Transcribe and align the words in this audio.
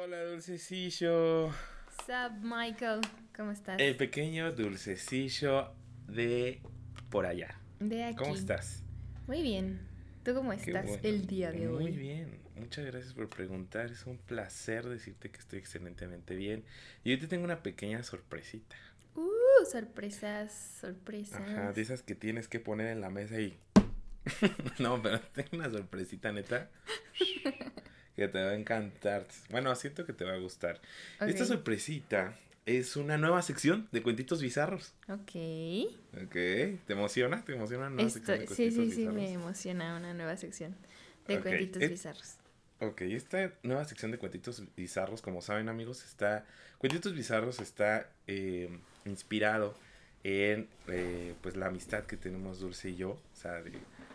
Hola, 0.00 0.24
dulcecillo. 0.24 1.50
Sup, 2.06 2.32
Michael, 2.40 3.00
¿cómo 3.36 3.50
estás? 3.50 3.78
El 3.78 3.94
pequeño 3.94 4.50
dulcecillo 4.52 5.70
de 6.08 6.62
por 7.10 7.26
allá. 7.26 7.60
De 7.78 8.04
aquí. 8.04 8.16
¿Cómo 8.16 8.34
estás? 8.34 8.82
Muy 9.26 9.42
bien. 9.42 9.80
¿Tú 10.24 10.34
cómo 10.34 10.54
estás 10.54 10.86
bueno. 10.86 11.00
el 11.02 11.26
día 11.26 11.52
de 11.52 11.68
hoy? 11.68 11.82
Muy 11.82 11.92
bien. 11.92 12.38
Muchas 12.56 12.86
gracias 12.86 13.12
por 13.12 13.28
preguntar. 13.28 13.90
Es 13.90 14.06
un 14.06 14.16
placer 14.16 14.88
decirte 14.88 15.30
que 15.30 15.38
estoy 15.38 15.58
excelentemente 15.58 16.36
bien. 16.36 16.64
Y 17.04 17.10
hoy 17.10 17.18
te 17.18 17.26
tengo 17.26 17.44
una 17.44 17.62
pequeña 17.62 18.02
sorpresita. 18.02 18.76
Uh, 19.14 19.66
sorpresas, 19.70 20.78
sorpresas. 20.80 21.42
Ajá, 21.42 21.72
de 21.74 21.82
esas 21.82 22.02
que 22.02 22.14
tienes 22.14 22.48
que 22.48 22.60
poner 22.60 22.86
en 22.86 23.02
la 23.02 23.10
mesa 23.10 23.38
y... 23.40 23.58
no, 24.78 25.02
pero 25.02 25.20
tengo 25.34 25.50
una 25.52 25.68
sorpresita 25.68 26.32
neta. 26.32 26.70
que 28.16 28.28
te 28.28 28.42
va 28.42 28.50
a 28.50 28.54
encantar. 28.54 29.26
Bueno, 29.50 29.74
siento 29.76 30.04
que 30.04 30.12
te 30.12 30.24
va 30.24 30.32
a 30.34 30.38
gustar. 30.38 30.80
Esta 31.20 31.42
Ok. 31.44 31.48
sorpresita 31.48 32.36
es 32.66 32.96
una 32.96 33.18
nueva 33.18 33.42
sección 33.42 33.88
de 33.92 34.02
cuentitos 34.02 34.40
bizarros. 34.42 34.92
Ok. 35.08 35.32
Ok, 36.22 36.32
¿te 36.32 36.78
emociona? 36.88 37.44
¿Te 37.44 37.54
emociona 37.54 37.86
una 37.86 37.90
nueva 37.96 38.06
Esto- 38.08 38.18
sección 38.18 38.38
de 38.38 38.46
sí, 38.46 38.54
cuentitos 38.54 38.84
sí, 38.86 38.90
sí, 38.92 39.06
me 39.08 39.12
bizarros? 39.20 39.30
emociona 39.42 39.96
una 39.96 40.14
nueva 40.14 40.36
sección 40.36 40.76
de 41.26 41.36
Ok, 41.36 41.42
cuentitos 41.42 41.82
eh, 41.82 41.88
bizarros. 41.88 42.34
Ok, 42.80 43.00
esta 43.02 43.52
nueva 43.62 43.84
sección 43.84 44.10
de 44.10 44.18
cuentitos 44.18 44.62
bizarros, 44.76 45.22
como 45.22 45.40
saben 45.42 45.68
amigos, 45.68 46.04
está... 46.04 46.44
Cuentitos 46.78 47.14
bizarros 47.14 47.60
está 47.60 48.08
eh, 48.26 48.68
inspirado 49.04 49.74
en 50.24 50.68
eh, 50.88 51.34
pues 51.40 51.56
la 51.56 51.66
amistad 51.66 52.04
que 52.04 52.16
tenemos 52.16 52.58
Dulce 52.60 52.90
y 52.90 52.96
yo, 52.96 53.10
o 53.10 53.20
sea, 53.36 53.62
de 53.62 53.72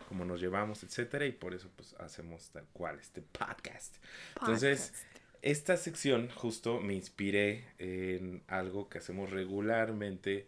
cómo 0.07 0.25
nos 0.25 0.39
llevamos, 0.39 0.84
etcétera, 0.84 1.25
y 1.25 1.34
por 1.34 1.53
eso 1.53 1.70
pues 1.75 1.93
hacemos 1.99 2.49
tal 2.49 2.65
cual 2.71 2.98
este 2.99 3.21
podcast. 3.21 3.98
Entonces, 4.39 4.93
esta 5.41 5.75
sección 5.77 6.29
justo 6.29 6.79
me 6.79 6.93
inspiré 6.93 7.65
en 7.77 8.41
algo 8.48 8.90
que 8.90 8.99
hacemos 8.99 9.29
regularmente 9.29 10.48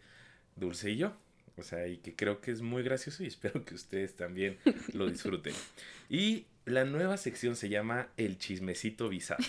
Dulce 0.56 0.90
y 0.90 0.96
yo. 0.96 1.16
O 1.56 1.62
sea, 1.62 1.86
y 1.86 1.98
que 1.98 2.16
creo 2.16 2.40
que 2.40 2.52
es 2.52 2.62
muy 2.62 2.82
gracioso 2.82 3.22
y 3.22 3.26
espero 3.26 3.64
que 3.64 3.74
ustedes 3.74 4.16
también 4.16 4.58
lo 4.92 5.08
disfruten. 5.08 5.54
Y 6.08 6.46
la 6.64 6.84
nueva 6.84 7.16
sección 7.16 7.54
se 7.54 7.68
llama 7.68 8.08
El 8.16 8.36
chismecito 8.36 9.08
bizarro. 9.08 9.44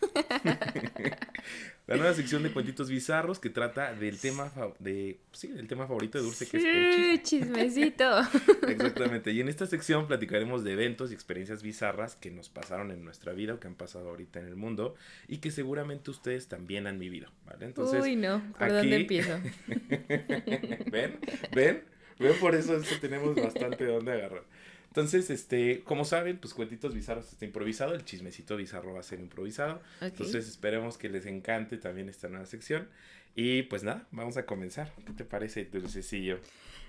la 1.86 1.96
nueva 1.96 2.14
sección 2.14 2.42
de 2.42 2.50
cuentitos 2.50 2.90
bizarros 2.90 3.38
que 3.38 3.48
trata 3.48 3.94
del 3.94 4.18
tema 4.18 4.52
de 4.80 5.20
sí, 5.32 5.48
del 5.48 5.68
tema 5.68 5.86
favorito 5.86 6.18
de 6.18 6.24
Dulce 6.24 6.48
que 6.48 6.56
es 6.56 6.64
el 6.64 7.22
chismecito. 7.22 8.18
Exactamente. 8.68 9.30
Y 9.30 9.40
en 9.40 9.48
esta 9.48 9.66
sección 9.66 10.08
platicaremos 10.08 10.64
de 10.64 10.72
eventos 10.72 11.10
y 11.10 11.14
experiencias 11.14 11.62
bizarras 11.62 12.16
que 12.16 12.30
nos 12.30 12.48
pasaron 12.48 12.90
en 12.90 13.04
nuestra 13.04 13.32
vida 13.32 13.54
o 13.54 13.60
que 13.60 13.68
han 13.68 13.76
pasado 13.76 14.08
ahorita 14.08 14.40
en 14.40 14.46
el 14.46 14.56
mundo 14.56 14.96
y 15.28 15.38
que 15.38 15.50
seguramente 15.52 16.10
ustedes 16.10 16.48
también 16.48 16.86
han 16.88 16.98
vivido, 16.98 17.30
¿vale? 17.44 17.66
Entonces, 17.66 18.02
Uy, 18.02 18.16
no, 18.16 18.42
¿por 18.58 18.64
aquí- 18.64 18.74
dónde 18.74 18.96
empiezo? 18.96 19.38
¿ven? 20.90 21.18
¿Ven? 21.54 21.84
¿Ven? 22.18 22.34
Por 22.40 22.54
eso 22.54 22.76
es 22.76 22.88
que 22.88 22.96
tenemos 22.96 23.34
bastante 23.36 23.84
de 23.84 23.92
dónde 23.92 24.12
agarrar. 24.12 24.42
Entonces, 24.88 25.28
este, 25.30 25.82
como 25.84 26.04
saben, 26.04 26.38
pues 26.38 26.54
cuentitos 26.54 26.94
bizarros 26.94 27.30
está 27.30 27.44
improvisado, 27.44 27.94
el 27.94 28.04
chismecito 28.04 28.56
bizarro 28.56 28.94
va 28.94 29.00
a 29.00 29.02
ser 29.02 29.20
improvisado. 29.20 29.82
Entonces, 30.00 30.48
esperemos 30.48 30.96
que 30.96 31.08
les 31.08 31.26
encante 31.26 31.76
también 31.76 32.08
esta 32.08 32.28
nueva 32.28 32.46
sección. 32.46 32.88
Y 33.34 33.64
pues 33.64 33.82
nada, 33.82 34.06
vamos 34.12 34.38
a 34.38 34.46
comenzar. 34.46 34.92
¿Qué 35.06 35.12
te 35.12 35.24
parece, 35.24 35.66
Dulcecillo? 35.66 36.40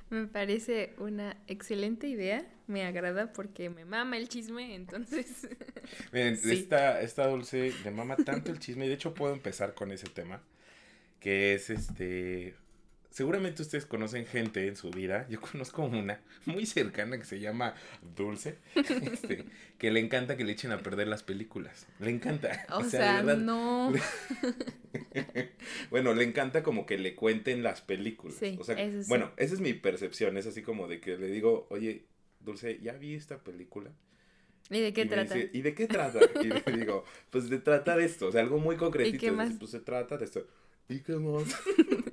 Me 0.10 0.26
parece 0.26 0.94
una 1.00 1.36
excelente 1.48 2.08
idea. 2.08 2.46
Me 2.68 2.86
agrada 2.86 3.34
porque 3.34 3.70
me 3.70 3.84
mama 3.84 4.16
el 4.16 4.30
chisme, 4.30 4.74
entonces. 4.76 5.50
Miren, 6.14 6.38
Sí. 6.38 6.54
esta, 6.54 7.02
esta 7.02 7.28
dulce 7.28 7.74
le 7.84 7.92
mama 7.92 8.16
tanto 8.16 8.54
el 8.54 8.60
chisme. 8.60 8.86
y 8.86 8.88
De 8.88 8.94
hecho, 8.96 9.14
puedo 9.14 9.34
empezar 9.34 9.74
con 9.74 9.92
ese 9.92 10.08
tema. 10.08 10.42
Que 11.20 11.56
es 11.56 11.70
este. 11.70 12.56
Seguramente 13.18 13.64
ustedes 13.64 13.88
conocen 13.88 14.28
gente 14.28 14.68
en 14.68 14.76
su 14.76 14.92
vida. 14.92 15.26
Yo 15.28 15.42
conozco 15.52 15.84
una 15.84 16.22
muy 16.46 16.68
cercana 16.68 17.18
que 17.18 17.24
se 17.24 17.40
llama 17.40 17.74
Dulce. 18.16 18.60
este, 18.76 19.44
que 19.80 19.90
le 19.90 20.02
encanta 20.02 20.38
que 20.38 20.44
le 20.44 20.52
echen 20.52 20.72
a 20.72 20.78
perder 20.78 21.08
las 21.08 21.24
películas. 21.24 21.88
Le 22.00 22.12
encanta. 22.12 22.68
O, 22.70 22.84
sea, 22.84 23.24
verdad. 23.24 23.38
no. 23.42 23.92
bueno, 25.90 26.14
le 26.14 26.26
encanta 26.26 26.62
como 26.62 26.86
que 26.86 27.00
le 27.00 27.16
cuenten 27.16 27.64
las 27.64 27.82
películas. 27.82 28.38
Sí, 28.40 28.56
o 28.60 28.64
sea, 28.64 28.76
eso 28.76 29.02
sí. 29.02 29.10
bueno, 29.10 29.32
esa 29.38 29.56
es 29.56 29.62
mi 29.62 29.74
percepción. 29.74 30.38
Es 30.38 30.46
así 30.46 30.62
como 30.62 30.88
de 30.88 31.00
que 31.00 31.18
le 31.18 31.30
digo, 31.30 31.66
oye, 31.72 32.06
Dulce, 32.40 32.78
¿ya 32.84 32.94
vi 32.94 33.16
esta 33.16 33.44
película? 33.44 33.90
¿Y 34.70 34.80
de 34.80 34.94
qué 34.94 35.02
y 35.02 35.08
trata? 35.08 35.34
dice, 35.34 35.50
¿y 35.54 35.62
de 35.64 35.74
qué 35.74 35.88
trata? 35.88 36.20
Y 36.40 36.50
le 36.50 36.78
digo, 36.78 37.04
pues 37.32 37.50
de 37.50 37.58
trata 37.58 37.98
de 37.98 38.06
esto, 38.06 38.28
o 38.28 38.32
sea, 38.32 38.42
algo 38.42 38.60
muy 38.60 38.76
concretito. 38.76 39.18
qué 39.18 39.32
más? 39.32 39.54
Pues 39.58 39.72
se 39.72 39.80
trata 39.80 40.18
de 40.18 40.26
esto. 40.26 40.46
¿Y 40.90 41.00
qué 41.02 41.14
más? 41.16 41.56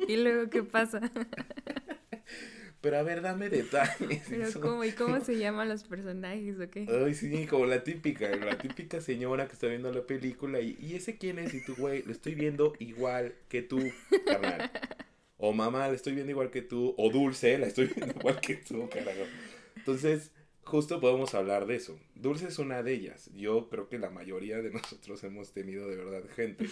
¿Y 0.08 0.16
luego 0.16 0.50
qué 0.50 0.62
pasa? 0.62 1.00
Pero 2.80 2.98
a 2.98 3.02
ver, 3.02 3.22
dame 3.22 3.48
detalles. 3.48 4.22
Pero 4.28 4.44
Eso- 4.44 4.60
cómo, 4.60 4.84
¿y 4.84 4.92
cómo 4.92 5.20
se 5.24 5.38
llaman 5.38 5.68
los 5.68 5.84
personajes 5.84 6.60
o 6.60 6.68
qué? 6.70 6.86
Ay, 6.88 7.14
sí, 7.14 7.46
como 7.46 7.64
la 7.66 7.82
típica, 7.82 8.28
la 8.36 8.58
típica 8.58 9.00
señora 9.00 9.46
que 9.46 9.54
está 9.54 9.68
viendo 9.68 9.90
la 9.90 10.06
película 10.06 10.60
y, 10.60 10.76
¿y 10.80 10.94
ese 10.94 11.16
quién 11.16 11.38
es? 11.38 11.54
Y 11.54 11.64
tú, 11.64 11.74
güey, 11.76 12.02
lo 12.02 12.12
estoy 12.12 12.34
viendo 12.34 12.74
igual 12.78 13.34
que 13.48 13.62
tú, 13.62 13.80
carnal. 14.26 14.70
O 15.38 15.52
mamá, 15.54 15.88
la 15.88 15.94
estoy 15.94 16.14
viendo 16.14 16.30
igual 16.32 16.50
que 16.50 16.60
tú. 16.62 16.94
O 16.98 17.10
Dulce, 17.10 17.56
la 17.58 17.66
estoy 17.68 17.86
viendo 17.86 18.14
igual 18.20 18.38
que 18.40 18.56
tú, 18.56 18.86
carajo. 18.90 19.22
Entonces, 19.76 20.30
justo 20.62 21.00
podemos 21.00 21.34
hablar 21.34 21.66
de 21.66 21.76
eso. 21.76 21.98
Dulce 22.14 22.48
es 22.48 22.58
una 22.58 22.82
de 22.82 22.92
ellas. 22.92 23.30
Yo 23.34 23.70
creo 23.70 23.88
que 23.88 23.98
la 23.98 24.10
mayoría 24.10 24.58
de 24.60 24.70
nosotros 24.70 25.24
hemos 25.24 25.52
tenido 25.52 25.88
de 25.88 25.96
verdad 25.96 26.22
gente 26.36 26.66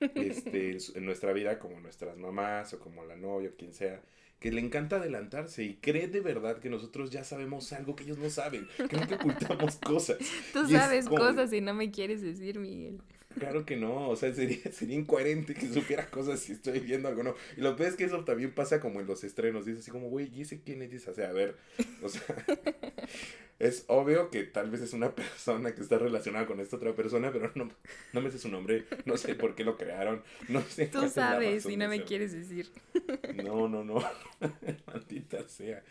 este, 0.00 0.76
en, 0.94 1.04
nuestra 1.04 1.32
vida, 1.32 1.58
como 1.58 1.80
nuestras 1.80 2.16
mamás 2.16 2.72
o 2.74 2.80
como 2.80 3.04
la 3.04 3.16
novia 3.16 3.50
o 3.50 3.56
quien 3.56 3.72
sea, 3.72 4.02
que 4.38 4.52
le 4.52 4.60
encanta 4.60 4.96
adelantarse 4.96 5.64
y 5.64 5.76
cree 5.76 6.08
de 6.08 6.20
verdad 6.20 6.58
que 6.58 6.68
nosotros 6.68 7.10
ya 7.10 7.24
sabemos 7.24 7.72
algo 7.72 7.96
que 7.96 8.04
ellos 8.04 8.18
no 8.18 8.28
saben. 8.30 8.68
Que 8.76 9.14
ocultamos 9.14 9.76
cosas. 9.84 10.18
Tú 10.52 10.64
y 10.68 10.72
sabes 10.72 11.06
como- 11.06 11.18
cosas 11.18 11.52
y 11.52 11.60
no 11.60 11.74
me 11.74 11.90
quieres 11.90 12.20
decir, 12.22 12.58
Miguel. 12.58 13.00
Claro 13.38 13.66
que 13.66 13.76
no, 13.76 14.08
o 14.08 14.16
sea, 14.16 14.32
sería, 14.32 14.58
sería 14.72 14.96
incoherente 14.96 15.54
que 15.54 15.68
supiera 15.68 16.06
cosas 16.06 16.40
si 16.40 16.52
estoy 16.52 16.80
viendo 16.80 17.08
algo 17.08 17.22
no. 17.22 17.34
Y 17.56 17.60
lo 17.60 17.76
peor 17.76 17.90
es 17.90 17.96
que 17.96 18.04
eso 18.04 18.24
también 18.24 18.52
pasa 18.52 18.80
como 18.80 19.00
en 19.00 19.06
los 19.06 19.24
estrenos. 19.24 19.66
Dices 19.66 19.82
así 19.82 19.90
como, 19.90 20.08
güey, 20.08 20.30
¿y 20.34 20.42
ese 20.42 20.60
quién 20.60 20.82
es? 20.82 21.06
O 21.06 21.14
sea, 21.14 21.28
a 21.28 21.32
ver, 21.32 21.56
o 22.02 22.08
sea, 22.08 22.22
es 23.58 23.84
obvio 23.88 24.30
que 24.30 24.44
tal 24.44 24.70
vez 24.70 24.80
es 24.80 24.92
una 24.94 25.10
persona 25.14 25.74
que 25.74 25.82
está 25.82 25.98
relacionada 25.98 26.46
con 26.46 26.60
esta 26.60 26.76
otra 26.76 26.94
persona, 26.94 27.30
pero 27.30 27.52
no, 27.54 27.70
no 28.12 28.20
me 28.20 28.30
sé 28.30 28.38
su 28.38 28.48
nombre, 28.48 28.86
no 29.04 29.16
sé 29.16 29.34
por 29.34 29.54
qué 29.54 29.64
lo 29.64 29.76
crearon, 29.76 30.22
no 30.48 30.62
sé. 30.62 30.86
Tú 30.86 31.08
sabes 31.08 31.66
y 31.66 31.76
no 31.76 31.88
me 31.88 31.98
ser. 31.98 32.06
quieres 32.06 32.32
decir. 32.32 32.70
No, 33.34 33.68
no, 33.68 33.84
no. 33.84 34.02
Maldita 34.86 35.46
sea. 35.48 35.82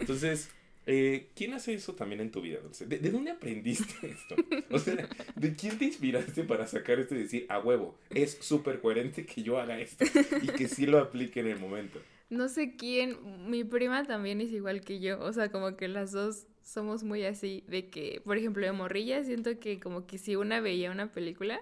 Entonces, 0.00 0.50
eh, 0.90 1.28
¿quién 1.34 1.52
hace 1.52 1.74
eso 1.74 1.94
también 1.94 2.22
en 2.22 2.30
tu 2.30 2.40
vida, 2.40 2.60
Dulce? 2.60 2.86
¿De, 2.86 2.98
de 2.98 3.10
dónde 3.10 3.30
aprendiste 3.30 3.94
esto? 4.10 4.36
O 4.70 4.78
sea, 4.78 5.06
¿de 5.36 5.54
quién 5.54 5.76
te 5.76 5.84
inspiraste 5.84 6.44
para 6.44 6.66
sacar 6.66 6.98
esto 6.98 7.14
y 7.14 7.18
decir, 7.18 7.44
a 7.50 7.58
huevo, 7.58 7.98
es 8.08 8.38
súper 8.40 8.80
coherente 8.80 9.26
que 9.26 9.42
yo 9.42 9.60
haga 9.60 9.78
esto 9.78 10.06
y 10.40 10.46
que 10.46 10.66
sí 10.66 10.86
lo 10.86 10.98
aplique 10.98 11.40
en 11.40 11.48
el 11.48 11.58
momento? 11.58 12.00
No 12.30 12.48
sé 12.48 12.74
quién, 12.76 13.18
mi 13.50 13.64
prima 13.64 14.04
también 14.04 14.40
es 14.40 14.50
igual 14.50 14.80
que 14.80 14.98
yo, 14.98 15.20
o 15.20 15.30
sea, 15.30 15.50
como 15.50 15.76
que 15.76 15.88
las 15.88 16.12
dos 16.12 16.46
somos 16.62 17.04
muy 17.04 17.24
así, 17.24 17.64
de 17.68 17.90
que, 17.90 18.22
por 18.24 18.38
ejemplo, 18.38 18.64
de 18.64 18.72
morrilla, 18.72 19.22
siento 19.24 19.58
que 19.60 19.78
como 19.80 20.06
que 20.06 20.16
si 20.16 20.36
una 20.36 20.60
veía 20.60 20.90
una 20.90 21.12
película 21.12 21.60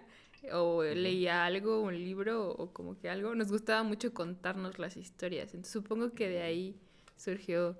o 0.52 0.84
leía 0.84 1.44
algo, 1.44 1.80
un 1.80 1.98
libro 1.98 2.48
o 2.48 2.72
como 2.72 2.96
que 2.96 3.08
algo, 3.08 3.34
nos 3.34 3.50
gustaba 3.50 3.82
mucho 3.82 4.14
contarnos 4.14 4.78
las 4.78 4.96
historias, 4.96 5.46
entonces 5.46 5.72
supongo 5.72 6.12
que 6.12 6.28
de 6.28 6.42
ahí 6.42 6.76
surgió 7.16 7.76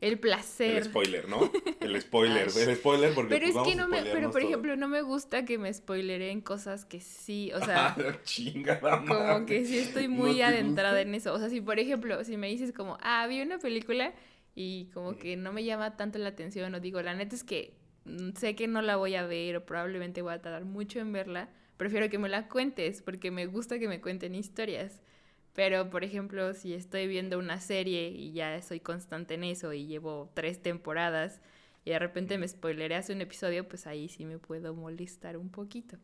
el 0.00 0.18
placer. 0.20 0.76
El 0.76 0.84
spoiler, 0.84 1.28
¿no? 1.28 1.50
El 1.80 2.00
spoiler, 2.00 2.48
el 2.56 2.76
spoiler 2.76 3.14
porque 3.14 3.28
Pero 3.28 3.40
pues, 3.40 3.56
es 3.56 3.62
que 3.62 3.74
no 3.76 3.88
me, 3.88 4.04
pero 4.06 4.30
por 4.30 4.40
todo. 4.40 4.48
ejemplo, 4.48 4.76
no 4.76 4.88
me 4.88 5.02
gusta 5.02 5.44
que 5.44 5.58
me 5.58 5.72
spoileren 5.72 6.40
cosas 6.40 6.84
que 6.84 7.00
sí, 7.00 7.50
o 7.54 7.60
sea, 7.60 7.94
Ah, 7.98 8.20
chingada 8.24 9.04
como 9.06 9.20
madre. 9.24 9.46
que 9.46 9.64
sí 9.64 9.78
estoy 9.78 10.08
¿No 10.08 10.08
muy 10.08 10.42
te 10.44 10.44
adentrada 10.44 11.00
en 11.00 11.14
eso. 11.14 11.32
O 11.34 11.38
sea, 11.38 11.48
si 11.48 11.60
por 11.60 11.78
ejemplo, 11.78 12.22
si 12.24 12.36
me 12.36 12.48
dices 12.48 12.72
como, 12.72 12.98
ah, 13.02 13.26
vi 13.26 13.40
una 13.42 13.58
película 13.58 14.14
y 14.54 14.90
como 14.92 15.18
que 15.18 15.36
no 15.36 15.52
me 15.52 15.64
llama 15.64 15.96
tanto 15.96 16.18
la 16.18 16.28
atención, 16.30 16.74
o 16.74 16.80
digo, 16.80 17.00
la 17.02 17.14
neta 17.14 17.34
es 17.36 17.44
que 17.44 17.74
mm, 18.04 18.30
sé 18.36 18.54
que 18.56 18.66
no 18.68 18.82
la 18.82 18.96
voy 18.96 19.14
a 19.16 19.26
ver 19.26 19.56
o 19.56 19.66
probablemente 19.66 20.22
voy 20.22 20.34
a 20.34 20.42
tardar 20.42 20.64
mucho 20.64 21.00
en 21.00 21.12
verla, 21.12 21.50
prefiero 21.76 22.08
que 22.10 22.18
me 22.18 22.28
la 22.28 22.48
cuentes 22.48 23.02
porque 23.02 23.30
me 23.30 23.46
gusta 23.46 23.78
que 23.78 23.88
me 23.88 24.00
cuenten 24.00 24.34
historias. 24.34 25.00
Pero, 25.58 25.90
por 25.90 26.04
ejemplo, 26.04 26.54
si 26.54 26.72
estoy 26.72 27.08
viendo 27.08 27.36
una 27.36 27.58
serie 27.58 28.10
y 28.10 28.30
ya 28.30 28.62
soy 28.62 28.78
constante 28.78 29.34
en 29.34 29.42
eso 29.42 29.72
y 29.72 29.88
llevo 29.88 30.30
tres 30.32 30.62
temporadas 30.62 31.40
y 31.84 31.90
de 31.90 31.98
repente 31.98 32.38
me 32.38 32.46
spoileré 32.46 32.94
hace 32.94 33.12
un 33.12 33.22
episodio, 33.22 33.66
pues 33.66 33.88
ahí 33.88 34.08
sí 34.08 34.24
me 34.24 34.38
puedo 34.38 34.72
molestar 34.72 35.36
un 35.36 35.48
poquito. 35.48 35.96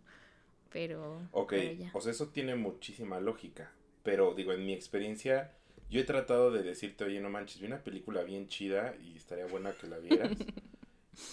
Pero, 0.73 1.21
Ok, 1.31 1.51
pero 1.51 1.89
o 1.93 2.01
sea, 2.01 2.11
eso 2.11 2.31
tiene 2.31 2.57
muchísima 2.57 3.21
lógica. 3.21 3.71
Pero 4.03 4.35
digo, 4.35 4.53
en 4.53 4.67
mi 4.67 4.73
experiencia, 4.73 5.53
yo 5.89 6.01
he 6.01 6.05
tratado 6.05 6.51
de 6.51 6.65
decirte, 6.65 7.05
oye, 7.05 7.21
no 7.21 7.31
manches, 7.31 7.61
vi 7.61 7.69
una 7.69 7.85
película 7.85 8.25
bien 8.25 8.49
chida 8.49 8.97
y 9.05 9.17
estaría 9.17 9.47
buena 9.47 9.71
que 9.71 9.87
la 9.87 9.99
vieras. 9.99 10.33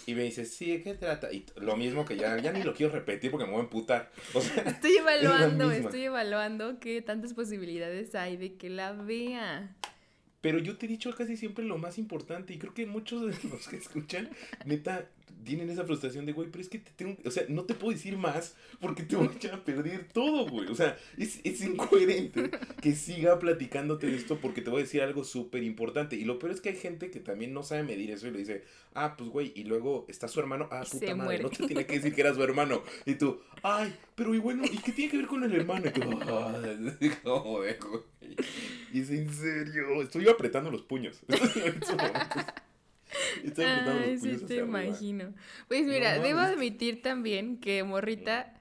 Y 0.06 0.14
me 0.14 0.22
dice, 0.22 0.44
sí, 0.44 0.70
¿de 0.70 0.82
qué 0.82 0.94
trata? 0.94 1.32
Y 1.32 1.44
lo 1.56 1.76
mismo 1.76 2.04
que 2.04 2.16
ya, 2.16 2.38
ya 2.38 2.52
ni 2.52 2.62
lo 2.62 2.74
quiero 2.74 2.92
repetir 2.92 3.30
porque 3.30 3.46
me 3.46 3.52
voy 3.52 3.60
a 3.60 3.64
emputar. 3.64 4.10
O 4.34 4.40
sea, 4.40 4.62
Estoy 4.66 4.96
evaluando, 4.96 5.70
estoy 5.70 6.02
evaluando 6.04 6.78
qué 6.80 7.02
tantas 7.02 7.34
posibilidades 7.34 8.14
hay 8.14 8.36
de 8.36 8.56
que 8.56 8.70
la 8.70 8.92
vea. 8.92 9.76
pero 10.40 10.58
yo 10.58 10.76
te 10.76 10.86
he 10.86 10.88
dicho 10.88 11.14
casi 11.14 11.36
siempre 11.36 11.64
lo 11.64 11.78
más 11.78 11.98
importante 11.98 12.52
y 12.52 12.58
creo 12.58 12.74
que 12.74 12.86
muchos 12.86 13.22
de 13.22 13.48
los 13.48 13.68
que 13.68 13.76
escuchan, 13.76 14.28
neta, 14.64 15.06
tienen 15.44 15.70
esa 15.70 15.84
frustración 15.84 16.24
de, 16.24 16.32
güey, 16.32 16.48
pero 16.50 16.62
es 16.62 16.68
que 16.68 16.78
te 16.78 16.92
tengo, 16.92 17.16
o 17.24 17.30
sea, 17.30 17.44
no 17.48 17.64
te 17.64 17.74
puedo 17.74 17.92
decir 17.92 18.16
más 18.16 18.54
porque 18.80 19.02
te 19.02 19.16
voy 19.16 19.26
a 19.28 19.32
echar 19.32 19.54
a 19.54 19.64
perder 19.64 20.08
todo, 20.12 20.46
güey. 20.48 20.68
O 20.68 20.74
sea, 20.74 20.96
es, 21.18 21.40
es 21.44 21.62
incoherente 21.62 22.50
que 22.80 22.94
siga 22.94 23.38
platicándote 23.38 24.06
de 24.06 24.16
esto 24.16 24.38
porque 24.40 24.62
te 24.62 24.70
voy 24.70 24.80
a 24.80 24.84
decir 24.84 25.02
algo 25.02 25.24
súper 25.24 25.62
importante. 25.64 26.16
Y 26.16 26.24
lo 26.24 26.38
peor 26.38 26.52
es 26.52 26.60
que 26.60 26.68
hay 26.70 26.76
gente 26.76 27.10
que 27.10 27.20
también 27.20 27.52
no 27.52 27.62
sabe 27.62 27.82
medir 27.82 28.10
eso 28.12 28.28
y 28.28 28.30
le 28.30 28.38
dice, 28.38 28.64
ah, 28.94 29.16
pues, 29.16 29.30
güey, 29.30 29.52
y 29.56 29.64
luego 29.64 30.06
está 30.08 30.28
su 30.28 30.38
hermano, 30.40 30.68
ah, 30.70 30.84
puta 30.90 31.06
se 31.06 31.14
madre, 31.14 31.24
muere. 31.24 31.42
no 31.42 31.50
te 31.50 31.66
tiene 31.66 31.86
que 31.86 31.94
decir 31.96 32.14
que 32.14 32.20
era 32.20 32.34
su 32.34 32.42
hermano. 32.42 32.82
Y 33.04 33.14
tú, 33.16 33.40
ay, 33.62 33.92
pero 34.14 34.34
y 34.34 34.38
bueno, 34.38 34.64
¿y 34.64 34.78
qué 34.78 34.92
tiene 34.92 35.10
que 35.10 35.16
ver 35.18 35.26
con 35.26 35.42
el 35.42 35.52
hermano? 35.54 35.86
Y 35.88 35.90
tú, 35.92 36.02
"Ay, 36.22 37.10
joder, 37.24 37.78
güey. 37.80 38.02
Y 38.92 39.00
es 39.00 39.10
en 39.10 39.32
serio, 39.32 40.02
estoy 40.02 40.28
apretando 40.28 40.70
los 40.70 40.82
puños. 40.82 41.20
Estoy 43.42 43.64
Ay, 43.64 44.18
sí, 44.18 44.38
te 44.46 44.56
arriba. 44.56 44.58
imagino. 44.58 45.34
Pues 45.68 45.86
mira, 45.86 46.14
No 46.16 46.22
debo 46.22 46.40
admitir 46.40 47.02
también 47.02 47.58
que 47.58 47.82
morrita 47.84 48.54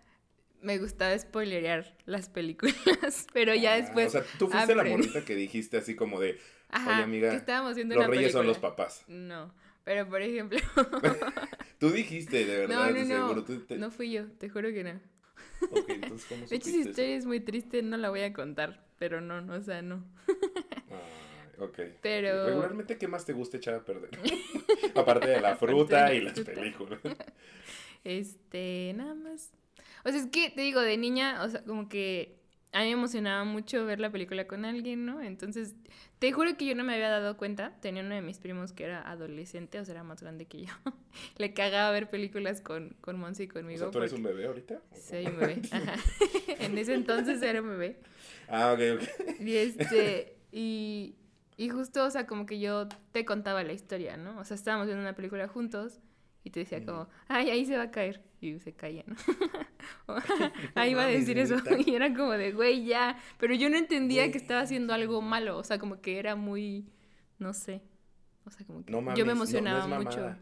me 0.62 0.78
gustaba 0.78 1.18
spoilerear 1.18 1.98
las 2.06 2.30
películas, 2.30 2.76
pero 3.34 3.56
ya 3.56 3.74
Ah, 3.74 3.78
después. 3.78 4.08
O 4.08 4.10
sea, 4.12 4.26
tú 4.38 4.48
fuiste 4.48 4.76
la 4.76 4.84
aprendí. 4.84 5.08
morrita 5.08 5.26
que 5.26 5.36
dijiste 5.36 5.78
así 5.78 5.96
como 5.96 6.20
de, 6.20 6.40
Ajá, 6.70 6.92
oye, 6.92 7.04
amiga, 7.04 7.32
que 7.32 7.36
estábamos 7.38 7.76
viendo 7.76 7.96
los 7.96 8.06
una 8.06 8.10
reyes 8.10 8.32
son 8.32 8.46
los 8.48 8.58
película. 8.58 8.72
papás. 8.72 9.06
No, 9.08 9.54
pero 9.84 10.08
por 10.08 10.22
ejemplo, 10.22 10.60
Tú 11.80 11.90
dijiste, 11.92 12.46
de 12.46 12.58
verdad, 12.58 12.94
no, 12.94 13.04
no, 13.06 13.36
no, 13.36 13.44
te- 13.44 13.78
no 13.78 13.92
fui 13.92 14.12
yo, 14.12 14.28
te 14.38 14.50
juro 14.50 14.70
que 14.72 14.84
no. 14.84 15.00
Ok, 15.70 15.90
entonces, 15.90 16.28
¿cómo 16.28 16.46
De 16.50 16.56
hecho, 16.58 16.70
supiste 16.70 16.90
historia 16.90 17.16
es 17.18 17.26
muy 17.26 17.40
triste, 17.40 17.82
no 17.82 17.98
la 17.98 18.10
voy 18.10 18.22
a 18.22 18.34
contar, 18.34 18.86
pero 19.00 19.22
no, 19.22 19.42
no, 19.42 19.54
o 19.56 19.62
sea, 19.62 19.82
no. 19.82 20.04
Ok. 21.62 21.80
Pero- 22.02 22.46
Regularmente, 22.48 22.98
¿qué 22.98 23.08
más 23.08 23.24
te 23.26 23.34
gusta 23.34 23.58
echar 23.58 23.76
a 23.76 23.86
perder? 23.86 24.10
Aparte 24.96 25.28
de 25.30 25.40
la 25.42 25.56
fruta 25.56 26.14
y 26.14 26.22
la 26.22 26.32
las 26.32 26.40
películas. 26.42 27.00
Este, 28.04 28.94
nada 28.96 29.14
más. 29.14 29.52
O 30.04 30.10
sea, 30.10 30.20
es 30.20 30.26
que 30.28 30.50
te 30.50 30.62
digo, 30.62 30.82
de 30.82 30.98
niña, 30.98 31.44
o 31.44 31.50
sea, 31.50 31.64
como 31.64 31.88
que 31.88 32.40
a 32.72 32.80
mí 32.80 32.86
me 32.88 32.94
emocionaba 32.94 33.44
mucho 33.44 33.86
ver 33.86 34.00
la 34.00 34.10
película 34.12 34.48
con 34.48 34.66
alguien, 34.66 35.06
¿no? 35.06 35.22
Entonces, 35.22 35.76
te 36.18 36.32
juro 36.32 36.58
que 36.58 36.66
yo 36.66 36.74
no 36.74 36.84
me 36.84 36.94
había 36.96 37.10
dado 37.10 37.38
cuenta. 37.38 37.78
Tenía 37.82 38.02
uno 38.02 38.16
de 38.16 38.22
mis 38.22 38.40
primos 38.40 38.72
que 38.72 38.86
era 38.86 39.08
adolescente, 39.08 39.80
o 39.80 39.86
sea, 39.86 39.94
era 39.94 40.04
más 40.04 40.22
grande 40.22 40.46
que 40.46 40.64
yo. 40.66 40.74
Le 41.38 41.54
cagaba 41.54 41.92
ver 41.92 42.10
películas 42.10 42.62
con, 42.62 42.96
con 43.02 43.20
Monse 43.20 43.44
y 43.44 43.48
O 43.50 43.54
conmigo. 43.54 43.80
sea, 43.80 43.92
¿tú 43.92 44.00
eres 44.00 44.12
porque 44.14 44.28
un 44.28 44.36
bebé 44.36 44.48
ahorita? 44.48 44.82
Soy 45.00 45.28
un 45.28 45.38
bebé. 45.40 45.62
Ajá. 45.72 45.96
en 46.60 46.78
ese 46.78 46.94
entonces 46.96 47.40
era 47.44 47.62
un 47.62 47.70
bebé. 47.70 47.98
Ah, 48.48 48.74
ok, 48.74 48.80
ok. 49.02 49.42
Y 49.42 49.56
este, 49.58 50.38
y, 50.52 51.16
y 51.58 51.70
justo, 51.70 52.06
o 52.06 52.10
sea, 52.10 52.26
como 52.28 52.46
que 52.46 52.60
yo 52.60 52.88
te 53.12 53.26
contaba 53.26 53.64
la 53.64 53.74
historia, 53.74 54.18
¿no? 54.18 54.40
O 54.40 54.44
sea, 54.46 54.56
estábamos 54.56 54.88
viendo 54.88 55.02
una 55.02 55.16
película 55.16 55.48
juntos 55.48 56.00
y 56.44 56.50
te 56.50 56.62
decía 56.62 56.84
como, 56.86 57.08
ay, 57.28 57.50
ahí 57.50 57.66
se 57.66 57.78
va 57.78 57.84
a 57.84 57.92
caer. 57.92 58.24
Y 58.42 58.58
se 58.60 58.74
caía, 58.74 59.04
¿no? 59.06 59.16
Ahí 60.76 60.92
iba 60.92 61.04
a 61.04 61.08
decir 61.08 61.38
eso. 61.38 61.58
Y 61.86 61.94
era 61.96 62.14
como 62.14 62.32
de, 62.32 62.52
güey, 62.54 62.86
ya. 62.86 63.18
Pero 63.38 63.54
yo 63.54 63.70
no 63.70 63.78
entendía 63.78 64.24
Güey. 64.24 64.32
que 64.32 64.38
estaba 64.40 64.62
haciendo 64.62 64.94
algo 64.94 65.22
malo. 65.22 65.58
O 65.58 65.64
sea, 65.64 65.78
como 65.78 66.02
que 66.02 66.18
era 66.18 66.36
muy, 66.36 66.88
no 67.40 67.54
sé. 67.54 67.82
O 68.46 68.50
sea, 68.52 68.66
como 68.66 68.84
que 68.84 68.92
No 68.92 69.02
mames, 69.02 69.20
yo 69.20 69.26
me 69.26 69.32
no- 69.34 69.36
no 69.36 69.42
emocionaba 69.44 69.80
es 69.80 69.88
mucho. 70.06 70.36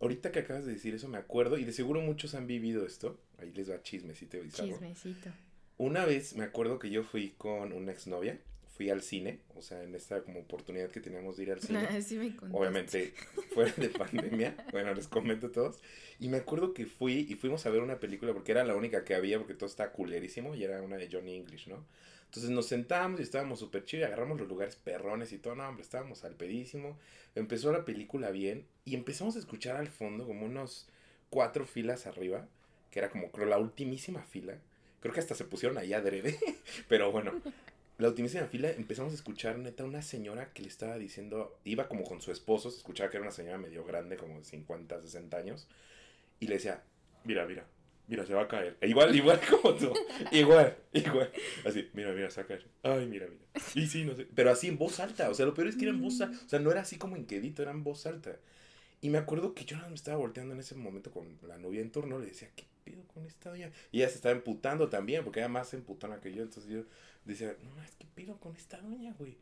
Ahorita 0.00 0.30
que 0.32 0.40
acabas 0.40 0.64
de 0.66 0.72
decir 0.72 0.94
eso 0.94 1.08
me 1.08 1.18
acuerdo 1.18 1.58
y 1.58 1.64
de 1.64 1.72
seguro 1.72 2.00
muchos 2.00 2.34
han 2.34 2.46
vivido 2.46 2.86
esto. 2.86 3.20
Ahí 3.38 3.52
les 3.52 3.70
va 3.70 3.82
chismecito. 3.82 4.38
Chismecito. 4.50 5.30
Una 5.78 6.04
vez 6.06 6.34
me 6.36 6.44
acuerdo 6.44 6.78
que 6.78 6.90
yo 6.90 7.02
fui 7.02 7.34
con 7.36 7.72
una 7.72 7.92
exnovia, 7.92 8.38
fui 8.76 8.90
al 8.90 9.02
cine, 9.02 9.40
o 9.54 9.62
sea, 9.62 9.82
en 9.82 9.94
esta 9.94 10.22
como 10.22 10.40
oportunidad 10.40 10.90
que 10.90 11.00
teníamos 11.00 11.36
de 11.36 11.44
ir 11.44 11.52
al 11.52 11.60
cine. 11.60 11.86
Ah, 11.90 12.00
sí 12.02 12.16
me. 12.16 12.34
Obviamente, 12.52 13.14
fuera 13.54 13.72
de 13.76 13.88
pandemia, 13.88 14.54
bueno, 14.72 14.92
les 14.92 15.08
comento 15.08 15.46
a 15.46 15.52
todos. 15.52 15.78
Y 16.20 16.28
me 16.28 16.38
acuerdo 16.38 16.74
que 16.74 16.86
fui 16.86 17.26
y 17.28 17.34
fuimos 17.36 17.64
a 17.64 17.70
ver 17.70 17.80
una 17.80 17.98
película 17.98 18.32
porque 18.34 18.52
era 18.52 18.64
la 18.64 18.76
única 18.76 19.04
que 19.04 19.14
había 19.14 19.38
porque 19.38 19.54
todo 19.54 19.68
estaba 19.68 19.92
culerísimo 19.92 20.54
y 20.54 20.64
era 20.64 20.82
una 20.82 20.96
de 20.96 21.08
Johnny 21.10 21.36
English, 21.36 21.68
¿no? 21.68 21.84
Entonces 22.26 22.50
nos 22.50 22.66
sentamos 22.66 23.20
y 23.20 23.22
estábamos 23.22 23.60
súper 23.60 23.84
chidos 23.84 24.02
y 24.02 24.06
agarramos 24.06 24.38
los 24.38 24.48
lugares 24.48 24.76
perrones 24.76 25.32
y 25.32 25.38
todo, 25.38 25.54
no, 25.54 25.66
hombre, 25.66 25.82
estábamos 25.82 26.24
al 26.24 26.34
pedísimo. 26.34 26.98
Empezó 27.34 27.72
la 27.72 27.84
película 27.84 28.30
bien 28.30 28.66
y 28.84 28.94
empezamos 28.94 29.36
a 29.36 29.38
escuchar 29.38 29.76
al 29.76 29.88
fondo 29.88 30.26
como 30.26 30.44
unos 30.44 30.86
cuatro 31.30 31.64
filas 31.64 32.06
arriba, 32.06 32.46
que 32.90 32.98
era 32.98 33.10
como 33.10 33.30
creo 33.30 33.46
la 33.46 33.58
ultimísima 33.58 34.22
fila. 34.22 34.58
Creo 35.00 35.14
que 35.14 35.20
hasta 35.20 35.34
se 35.34 35.44
pusieron 35.44 35.78
ahí 35.78 35.94
adrede, 35.94 36.38
pero 36.88 37.12
bueno, 37.12 37.32
la 37.98 38.08
ultimísima 38.08 38.46
fila 38.46 38.70
empezamos 38.70 39.12
a 39.12 39.16
escuchar 39.16 39.58
neta 39.58 39.84
una 39.84 40.02
señora 40.02 40.52
que 40.52 40.62
le 40.62 40.68
estaba 40.68 40.98
diciendo, 40.98 41.58
iba 41.64 41.88
como 41.88 42.04
con 42.04 42.20
su 42.20 42.30
esposo, 42.30 42.70
se 42.70 42.78
escuchaba 42.78 43.10
que 43.10 43.16
era 43.16 43.24
una 43.24 43.32
señora 43.32 43.56
medio 43.56 43.84
grande, 43.84 44.16
como 44.16 44.38
de 44.38 44.44
50, 44.44 45.00
60 45.00 45.36
años, 45.36 45.66
y 46.38 46.46
le 46.48 46.54
decía, 46.56 46.82
mira, 47.24 47.46
mira, 47.46 47.66
mira, 48.06 48.26
se 48.26 48.34
va 48.34 48.42
a 48.42 48.48
caer. 48.48 48.76
E 48.82 48.88
igual, 48.88 49.14
igual 49.16 49.40
como 49.50 49.74
tú, 49.74 49.94
igual, 50.30 50.76
igual. 50.92 51.32
Así, 51.64 51.88
mira, 51.94 52.12
mira, 52.12 52.30
se 52.30 52.42
va 52.42 52.44
a 52.44 52.48
caer. 52.48 52.66
Ay, 52.82 53.06
mira, 53.06 53.28
mira. 53.28 53.44
Y 53.74 53.86
sí, 53.86 54.04
no 54.04 54.14
sé. 54.14 54.26
Pero 54.34 54.50
así 54.50 54.68
en 54.68 54.76
voz 54.76 55.00
alta, 55.00 55.30
o 55.30 55.34
sea, 55.34 55.46
lo 55.46 55.54
peor 55.54 55.68
es 55.68 55.76
que 55.76 55.84
era 55.84 55.92
en 55.92 56.02
voz 56.02 56.20
alta, 56.20 56.38
o 56.44 56.48
sea, 56.48 56.58
no 56.58 56.70
era 56.70 56.82
así 56.82 56.98
como 56.98 57.16
en 57.16 57.26
quedito, 57.26 57.62
era 57.62 57.70
en 57.70 57.82
voz 57.82 58.04
alta. 58.04 58.36
Y 59.00 59.08
me 59.08 59.18
acuerdo 59.18 59.54
que 59.54 59.64
yo 59.64 59.78
me 59.88 59.94
estaba 59.94 60.18
volteando 60.18 60.52
en 60.52 60.60
ese 60.60 60.74
momento 60.74 61.10
con 61.10 61.38
la 61.46 61.58
novia 61.58 61.80
en 61.80 61.90
torno, 61.90 62.18
le 62.18 62.26
decía, 62.26 62.50
¿qué 62.56 62.64
pedo 62.86 63.04
con 63.08 63.26
esta 63.26 63.50
doña? 63.50 63.70
Y 63.90 63.98
ella 63.98 64.08
se 64.08 64.14
estaba 64.14 64.34
emputando 64.34 64.88
también, 64.88 65.24
porque 65.24 65.40
era 65.40 65.48
más 65.48 65.74
emputona 65.74 66.20
que 66.20 66.32
yo, 66.32 66.42
entonces 66.42 66.72
yo 66.72 66.84
decía, 67.24 67.56
no, 67.62 67.82
es 67.82 67.90
que 67.96 68.06
pedo 68.14 68.38
con 68.38 68.54
esta 68.54 68.80
doña, 68.80 69.12
güey. 69.18 69.36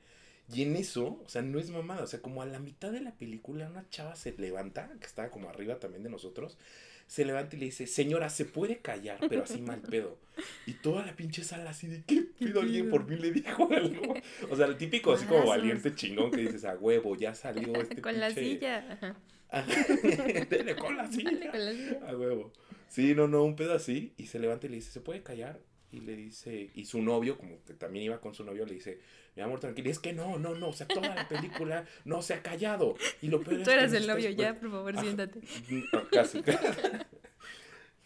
Y 0.52 0.62
en 0.62 0.76
eso, 0.76 1.20
o 1.24 1.28
sea, 1.28 1.42
no 1.42 1.58
es 1.58 1.70
mamada, 1.70 2.02
o 2.02 2.06
sea, 2.06 2.20
como 2.20 2.42
a 2.42 2.46
la 2.46 2.58
mitad 2.58 2.90
de 2.90 3.00
la 3.00 3.12
película, 3.12 3.68
una 3.68 3.88
chava 3.90 4.16
se 4.16 4.32
levanta, 4.32 4.90
que 5.00 5.06
estaba 5.06 5.30
como 5.30 5.48
arriba 5.48 5.78
también 5.78 6.02
de 6.02 6.10
nosotros, 6.10 6.58
se 7.06 7.24
levanta 7.24 7.56
y 7.56 7.60
le 7.60 7.66
dice, 7.66 7.86
señora, 7.86 8.28
¿se 8.30 8.44
puede 8.44 8.78
callar? 8.78 9.18
Pero 9.28 9.44
así 9.44 9.60
mal 9.60 9.80
pedo. 9.80 10.18
Y 10.66 10.72
toda 10.74 11.04
la 11.04 11.14
pinche 11.14 11.44
sala 11.44 11.70
así 11.70 11.86
de, 11.86 12.02
¿qué 12.02 12.22
pedo? 12.38 12.60
Alguien 12.60 12.90
por 12.90 13.06
fin 13.06 13.20
le 13.20 13.30
dijo 13.30 13.68
algo. 13.70 14.14
O 14.50 14.56
sea, 14.56 14.66
el 14.66 14.76
típico 14.76 15.12
así 15.12 15.26
como 15.26 15.46
valiente 15.46 15.94
chingón 15.94 16.30
que 16.30 16.42
dices, 16.42 16.64
a 16.64 16.76
huevo, 16.76 17.16
ya 17.16 17.34
salió 17.34 17.74
este 17.80 18.00
Con 18.02 18.18
la 18.18 18.30
silla. 18.30 19.16
Dele 20.50 20.74
con 20.74 20.96
la 20.96 21.06
silla. 21.06 21.30
Dale 21.30 21.50
con 21.50 21.64
la 21.64 21.72
silla. 21.72 22.00
A 22.08 22.16
huevo. 22.16 22.52
Sí, 22.88 23.14
no, 23.14 23.28
no, 23.28 23.42
un 23.44 23.56
pedo 23.56 23.74
así. 23.74 24.14
Y 24.16 24.26
se 24.26 24.38
levanta 24.38 24.66
y 24.66 24.70
le 24.70 24.76
dice, 24.76 24.92
¿se 24.92 25.00
puede 25.00 25.22
callar? 25.22 25.60
Y 25.90 26.00
le 26.00 26.16
dice, 26.16 26.70
y 26.74 26.84
su 26.86 27.02
novio, 27.02 27.38
como 27.38 27.62
que 27.64 27.74
también 27.74 28.06
iba 28.06 28.20
con 28.20 28.34
su 28.34 28.44
novio, 28.44 28.66
le 28.66 28.74
dice, 28.74 28.98
mi 29.36 29.42
amor, 29.42 29.60
tranquilo. 29.60 29.88
Y 29.88 29.92
es 29.92 29.98
que 29.98 30.12
no, 30.12 30.38
no, 30.38 30.54
no, 30.54 30.68
o 30.68 30.72
sea, 30.72 30.86
toda 30.86 31.14
la 31.14 31.28
película 31.28 31.86
no 32.04 32.22
se 32.22 32.34
ha 32.34 32.42
callado. 32.42 32.96
Y 33.22 33.28
lo 33.28 33.40
peor 33.42 33.54
es 33.60 33.64
Tú 33.64 33.70
que 33.70 33.76
eras 33.76 33.92
nos 33.92 34.00
el 34.00 34.06
novio, 34.08 34.30
ya, 34.30 34.58
por 34.58 34.70
favor, 34.70 34.98
siéntate. 34.98 35.40
No, 35.92 36.08
casi. 36.10 36.42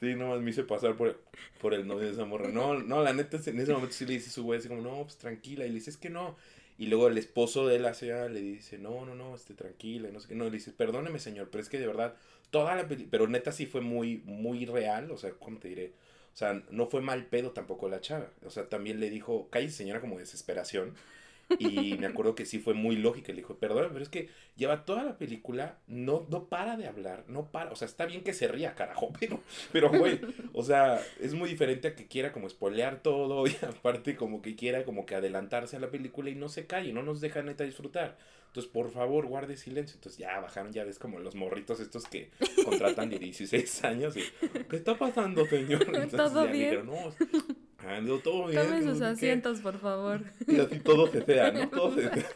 Sí, 0.00 0.14
nomás 0.14 0.40
me 0.40 0.50
hice 0.50 0.62
pasar 0.62 0.96
por, 0.96 1.20
por 1.60 1.74
el 1.74 1.86
novio 1.86 2.06
de 2.06 2.12
esa 2.12 2.24
morra. 2.24 2.48
No, 2.48 2.78
no, 2.78 3.02
la 3.02 3.12
neta, 3.12 3.38
en 3.44 3.58
ese 3.58 3.72
momento 3.72 3.94
sí 3.94 4.06
le 4.06 4.14
dice 4.14 4.30
su 4.30 4.44
güey 4.44 4.60
así 4.60 4.68
como, 4.68 4.82
no, 4.82 5.02
pues 5.02 5.16
tranquila. 5.16 5.64
Y 5.64 5.68
le 5.68 5.74
dice, 5.76 5.90
es 5.90 5.96
que 5.96 6.10
no. 6.10 6.36
Y 6.78 6.86
luego 6.86 7.08
el 7.08 7.18
esposo 7.18 7.66
de 7.66 7.80
la 7.80 7.92
señora 7.92 8.28
le 8.28 8.40
dice, 8.40 8.78
no, 8.78 9.04
no, 9.04 9.16
no, 9.16 9.34
esté 9.34 9.54
tranquila, 9.54 10.08
y 10.08 10.12
no 10.12 10.20
sé 10.20 10.28
qué. 10.28 10.34
No, 10.36 10.44
le 10.44 10.52
dice, 10.52 10.70
perdóneme, 10.70 11.18
señor, 11.18 11.48
pero 11.50 11.60
es 11.60 11.68
que 11.68 11.80
de 11.80 11.88
verdad, 11.88 12.14
toda 12.50 12.74
la 12.76 12.88
película, 12.88 13.10
pero 13.10 13.28
neta 13.28 13.52
sí 13.52 13.66
fue 13.66 13.80
muy, 13.80 14.22
muy 14.24 14.66
real, 14.66 15.10
o 15.10 15.16
sea, 15.16 15.32
¿cómo 15.32 15.58
te 15.58 15.68
diré? 15.68 15.92
O 16.34 16.36
sea, 16.38 16.62
no 16.70 16.86
fue 16.86 17.00
mal 17.00 17.26
pedo 17.26 17.50
tampoco 17.50 17.88
la 17.88 18.00
chava. 18.00 18.30
O 18.46 18.50
sea, 18.50 18.68
también 18.68 19.00
le 19.00 19.10
dijo, 19.10 19.48
cállese 19.50 19.78
señora, 19.78 20.00
como 20.00 20.18
desesperación. 20.18 20.94
Y 21.58 21.96
me 21.98 22.06
acuerdo 22.06 22.34
que 22.34 22.44
sí 22.44 22.58
fue 22.58 22.74
muy 22.74 22.96
lógica. 22.96 23.32
Le 23.32 23.38
dijo, 23.38 23.56
perdón, 23.58 23.88
pero 23.92 24.02
es 24.02 24.08
que 24.08 24.28
lleva 24.56 24.84
toda 24.84 25.04
la 25.04 25.18
película, 25.18 25.78
no, 25.86 26.26
no 26.30 26.48
para 26.48 26.76
de 26.76 26.86
hablar, 26.86 27.24
no 27.28 27.50
para. 27.50 27.72
O 27.72 27.76
sea, 27.76 27.86
está 27.86 28.06
bien 28.06 28.22
que 28.22 28.32
se 28.32 28.48
ría, 28.48 28.74
carajo, 28.74 29.12
pero, 29.20 29.40
pero 29.72 29.90
güey, 29.90 30.20
o 30.52 30.62
sea, 30.62 31.00
es 31.20 31.34
muy 31.34 31.48
diferente 31.48 31.88
a 31.88 31.94
que 31.96 32.06
quiera 32.06 32.32
como 32.32 32.48
spoilear 32.48 33.02
todo 33.02 33.46
y 33.46 33.56
aparte 33.66 34.16
como 34.16 34.42
que 34.42 34.56
quiera 34.56 34.84
como 34.84 35.06
que 35.06 35.14
adelantarse 35.14 35.76
a 35.76 35.80
la 35.80 35.90
película 35.90 36.30
y 36.30 36.34
no 36.34 36.48
se 36.48 36.66
calle, 36.66 36.92
no 36.92 37.02
nos 37.02 37.20
deja 37.20 37.42
neta 37.42 37.64
disfrutar. 37.64 38.18
Entonces, 38.48 38.72
por 38.72 38.90
favor, 38.90 39.26
guarde 39.26 39.56
silencio. 39.56 39.96
Entonces 39.96 40.18
ya 40.18 40.40
bajaron, 40.40 40.72
ya 40.72 40.82
ves 40.84 40.98
como 40.98 41.18
los 41.18 41.34
morritos 41.34 41.80
estos 41.80 42.06
que 42.06 42.30
contratan 42.64 43.10
de 43.10 43.18
16 43.18 43.84
años 43.84 44.16
y, 44.16 44.22
¿qué 44.68 44.76
está 44.76 44.96
pasando, 44.96 45.46
señor? 45.46 45.82
Entonces 45.86 46.10
¿Todo 46.12 46.46
ya 46.46 46.50
bien? 46.50 46.70
dijeron, 46.70 46.86
no, 46.86 47.12
ando 47.96 48.18
todo 48.18 48.46
bien. 48.48 48.62
Tomen 48.62 48.84
no 48.84 48.90
sus 48.90 48.98
sé 48.98 49.04
qué". 49.04 49.10
asientos, 49.10 49.60
por 49.60 49.78
favor. 49.78 50.20
Y 50.46 50.58
así 50.60 50.78
todo 50.80 51.06
se 51.08 51.22
sea, 51.24 51.50
¿no? 51.52 51.68
Todo 51.70 51.94
se 51.94 52.02
sea. 52.02 52.12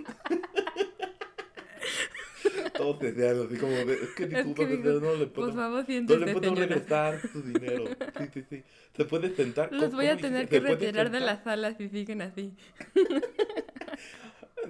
todo 2.76 2.98
se 2.98 3.14
sea, 3.14 3.30
así 3.32 3.56
como 3.56 3.72
de, 3.72 3.94
es 3.94 4.10
que 4.16 4.24
Es 4.24 4.46
ni 4.46 4.54
tú 4.54 4.66
que 4.66 4.76
no, 4.78 4.92
no 5.00 5.14
le 5.14 5.26
Por 5.26 5.32
puedo, 5.32 5.52
favor, 5.54 5.80
no 5.80 5.86
siéntese, 5.86 6.20
le 6.20 6.32
puedo 6.32 6.44
señora. 6.48 6.66
regresar 6.66 7.20
su 7.32 7.42
dinero. 7.42 7.84
Sí, 8.18 8.24
sí, 8.34 8.44
sí. 8.50 8.62
Se 8.96 9.04
puede 9.04 9.34
sentar. 9.34 9.70
Los 9.72 9.84
¿Cómo- 9.84 9.96
voy 9.96 10.06
a 10.06 10.16
tener 10.16 10.48
que 10.48 10.56
¿Se 10.56 10.60
puede 10.62 10.74
retirar 10.74 11.10
de 11.10 11.20
la 11.20 11.42
sala 11.42 11.74
si 11.76 11.88
siguen 11.88 12.22
así. 12.22 12.54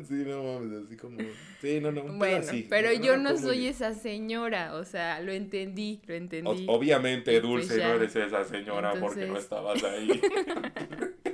sí, 0.08 0.14
no 0.26 0.42
mames, 0.42 0.84
así 0.86 0.96
como. 0.96 1.18
Sí, 1.60 1.80
no, 1.80 1.92
no. 1.92 2.02
Bueno, 2.18 2.38
así, 2.38 2.66
pero 2.68 2.92
yo 2.92 3.16
no 3.16 3.36
soy 3.36 3.66
esa 3.66 3.94
señora, 3.94 4.74
o 4.74 4.84
sea, 4.84 5.20
lo 5.20 5.32
entendí, 5.32 6.00
lo 6.06 6.14
entendí. 6.14 6.66
O- 6.68 6.72
obviamente, 6.76 7.30
pues 7.32 7.42
Dulce, 7.42 7.78
ya. 7.78 7.88
no 7.88 7.94
eres 7.94 8.14
esa 8.16 8.44
señora 8.44 8.94
porque 9.00 9.26
no 9.26 9.36
estabas 9.38 9.82
ahí. 9.84 10.20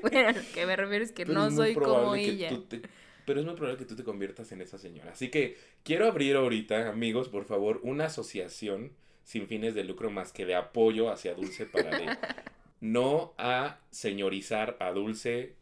Bueno, 0.01 0.31
lo 0.31 0.41
que 0.55 0.65
me 0.65 0.77
refiero 0.77 1.05
es 1.05 1.11
que 1.13 1.27
Pero 1.27 1.39
no 1.41 1.49
es 1.49 1.55
soy 1.57 1.75
como 1.75 2.15
ella. 2.15 2.51
te- 2.69 2.83
pero 3.25 3.41
es 3.41 3.47
muy 3.47 3.57
probable 3.57 3.79
que 3.79 3.85
tú 3.85 3.97
te 3.97 4.05
conviertas 4.05 4.53
en 4.53 4.63
esa 4.63 4.79
señora. 4.79 5.11
Así 5.11 5.29
que 5.29 5.59
quiero 5.83 6.07
abrir 6.07 6.37
ahorita, 6.37 6.89
amigos, 6.89 7.29
por 7.29 7.45
favor, 7.45 7.81
una 7.83 8.05
asociación 8.07 8.93
sin 9.25 9.49
fines 9.49 9.75
de 9.75 9.85
lucro 9.85 10.09
más 10.11 10.33
que 10.33 10.47
de 10.47 10.55
apoyo 10.55 11.11
hacia 11.11 11.35
Dulce 11.35 11.67
para 11.67 11.99
de 11.99 12.07
no 12.81 13.35
a 13.39 13.81
señorizar 13.91 14.77
a 14.81 14.93
Dulce, 14.93 15.57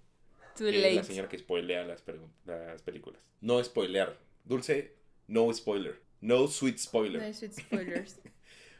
Too 0.56 0.70
la 0.70 1.04
señora 1.04 1.28
que 1.28 1.38
spoilea 1.38 1.84
las, 1.84 2.02
las 2.44 2.82
películas. 2.82 3.20
No 3.40 3.62
spoilear. 3.62 4.18
Dulce, 4.44 4.94
no 5.28 5.52
spoiler. 5.52 6.00
No 6.20 6.48
sweet 6.48 6.78
spoiler. 6.78 7.22
No 7.22 7.32
sweet 7.32 7.52
spoilers. 7.52 8.20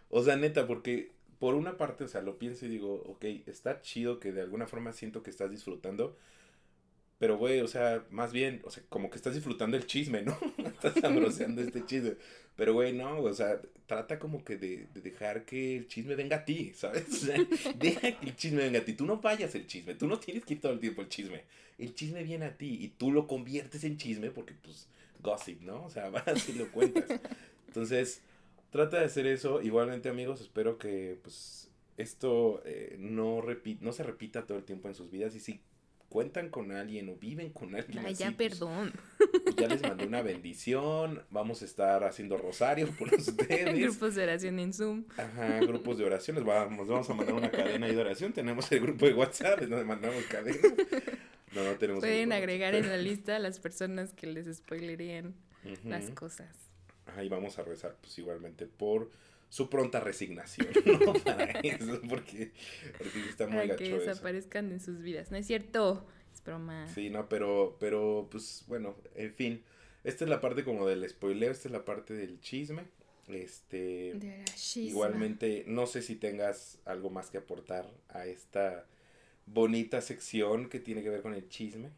O 0.09 0.23
sea, 0.23 0.37
neta, 0.37 0.69
porque 0.69 1.17
por 1.41 1.55
una 1.55 1.77
parte, 1.77 2.05
o 2.05 2.09
sea, 2.09 2.23
lo 2.23 2.39
pienso 2.39 2.67
y 2.67 2.69
digo, 2.69 3.03
ok, 3.07 3.25
está 3.47 3.81
chido 3.83 4.21
que 4.21 4.33
de 4.33 4.41
alguna 4.41 4.67
forma 4.67 4.93
siento 4.93 5.23
que 5.23 5.31
estás 5.31 5.51
disfrutando. 5.51 6.17
Pero, 7.19 7.39
güey, 7.39 7.61
o 7.61 7.69
sea, 7.69 8.05
más 8.11 8.33
bien, 8.33 8.61
o 8.65 8.71
sea, 8.71 8.83
como 8.91 9.09
que 9.09 9.17
estás 9.17 9.35
disfrutando 9.35 9.77
el 9.77 9.87
chisme, 9.87 10.23
¿no? 10.23 10.37
estás 10.67 10.95
sabroseando 11.01 11.63
este 11.63 11.85
chisme. 11.87 12.17
Pero, 12.57 12.75
güey, 12.75 12.93
no, 12.93 13.21
o 13.21 13.33
sea, 13.33 13.61
trata 13.87 14.19
como 14.19 14.45
que 14.45 14.57
de, 14.59 14.87
de 14.93 15.01
dejar 15.01 15.45
que 15.47 15.77
el 15.77 15.89
chisme 15.89 16.15
venga 16.15 16.37
a 16.39 16.45
ti, 16.45 16.73
¿sabes? 16.75 17.27
Deja 17.79 18.01
que 18.21 18.27
el 18.27 18.37
chisme 18.37 18.59
venga 18.65 18.81
a 18.81 18.85
ti. 18.85 18.93
Tú 18.93 19.07
no 19.07 19.19
vayas 19.21 19.55
el 19.55 19.67
chisme, 19.67 19.95
tú 19.95 20.07
no 20.07 20.19
tienes 20.19 20.45
que 20.45 20.55
ir 20.55 20.61
todo 20.61 20.73
el 20.73 20.81
tiempo 20.81 21.01
el 21.03 21.09
chisme. 21.09 21.45
El 21.79 21.95
chisme 21.95 22.23
viene 22.23 22.47
a 22.47 22.57
ti 22.57 22.79
y 22.81 22.89
tú 22.89 23.11
lo 23.13 23.27
conviertes 23.27 23.85
en 23.85 23.97
chisme 23.97 24.31
porque, 24.31 24.55
pues, 24.63 24.89
gossip, 25.23 25.63
¿no? 25.63 25.85
O 25.85 25.91
sea, 25.91 26.09
así 26.27 26.53
lo 26.53 26.71
cuentas. 26.71 27.05
Entonces, 27.67 28.21
trata 28.71 28.99
de 28.99 29.07
hacer 29.07 29.27
eso. 29.27 29.63
Igualmente, 29.63 30.09
amigos, 30.11 30.41
espero 30.43 30.79
que, 30.79 31.19
pues, 31.23 31.71
esto 31.97 32.63
eh, 32.67 32.97
no, 32.99 33.41
repi- 33.41 33.79
no 33.81 33.93
se 33.93 34.03
repita 34.03 34.47
todo 34.47 34.59
el 34.59 34.65
tiempo 34.65 34.89
en 34.89 34.95
sus 34.95 35.11
vidas. 35.11 35.35
Y 35.35 35.41
si 35.41 35.61
cuentan 36.09 36.49
con 36.51 36.73
alguien 36.73 37.09
o 37.09 37.17
viven 37.17 37.51
con 37.51 37.75
alguien 37.75 37.99
Ay, 37.99 38.13
así, 38.13 38.25
ya, 38.25 38.33
pues, 38.33 38.51
perdón. 38.51 38.93
pues, 39.45 39.57
ya 39.57 39.69
les 39.69 39.83
mandé 39.83 40.07
una 40.07 40.23
bendición. 40.23 41.23
Vamos 41.31 41.63
a 41.63 41.65
estar 41.65 42.05
haciendo 42.05 42.37
rosario 42.39 42.89
por 42.99 43.13
ustedes. 43.15 43.79
Grupos 43.81 44.15
de 44.15 44.23
oración 44.23 44.59
en 44.59 44.73
Zoom. 44.73 45.05
Ajá, 45.17 45.61
grupos 45.61 45.99
de 45.99 46.05
oraciones. 46.05 46.45
Vamos, 46.45 46.89
vamos 46.89 47.09
a 47.11 47.15
mandar 47.15 47.35
una 47.35 47.51
cadena 47.51 47.87
ahí 47.87 47.95
de 47.95 48.01
oración. 48.01 48.33
Tenemos 48.33 48.71
el 48.73 48.81
grupo 48.81 49.07
de 49.07 49.15
WhatsApp 49.15 49.61
donde 49.61 49.85
mandamos 49.85 50.25
cadenas. 50.25 50.61
No, 51.55 51.65
no 51.65 51.75
tenemos. 51.77 52.01
Pueden 52.01 52.33
agregar 52.33 52.75
en 52.75 52.89
la 52.89 52.97
lista 52.97 53.37
a 53.37 53.39
las 53.39 53.61
personas 53.61 54.13
que 54.13 54.27
les 54.27 54.55
spoilerían 54.57 55.35
las 55.85 56.11
cosas. 56.11 56.49
Y 57.23 57.29
vamos 57.29 57.59
a 57.59 57.63
rezar, 57.63 57.97
pues 58.01 58.19
igualmente 58.19 58.67
por 58.67 59.11
su 59.57 59.71
pronta 59.71 60.01
resignación, 60.01 60.69
¿no? 60.85 61.15
Para 61.15 61.45
eso, 61.61 61.99
porque, 62.11 62.53
porque 62.99 63.21
está 63.31 63.47
muy 63.47 63.57
Para 63.57 63.77
que 63.77 63.87
eso. 63.87 63.97
desaparezcan 63.97 64.69
de 64.69 64.79
sus 64.81 65.01
vidas. 65.01 65.31
No 65.31 65.39
es 65.39 65.47
cierto. 65.47 66.07
Es 66.35 66.45
broma. 66.45 66.87
Sí, 66.89 67.09
no, 67.09 67.27
pero, 67.31 67.79
pero, 67.81 68.29
pues, 68.31 68.65
bueno, 68.69 68.97
en 69.15 69.33
fin. 69.33 69.65
Esta 70.05 70.25
es 70.25 70.31
la 70.31 70.43
parte 70.43 70.63
como 70.63 70.87
del 70.87 71.09
spoiler, 71.09 71.53
esta 71.53 71.69
es 71.69 71.73
la 71.73 71.87
parte 71.87 72.13
del 72.13 72.39
chisme. 72.39 72.85
Este, 73.29 74.13
De 74.15 74.45
igualmente, 74.75 75.65
no 75.67 75.87
sé 75.87 76.03
si 76.03 76.17
tengas 76.17 76.79
algo 76.85 77.09
más 77.09 77.31
que 77.31 77.39
aportar 77.39 77.91
a 78.11 78.27
esta 78.27 78.85
bonita 79.47 80.03
sección 80.03 80.69
que 80.69 80.81
tiene 80.81 81.03
que 81.03 81.09
ver 81.09 81.23
con 81.23 81.33
el 81.33 81.49
chisme. 81.49 81.89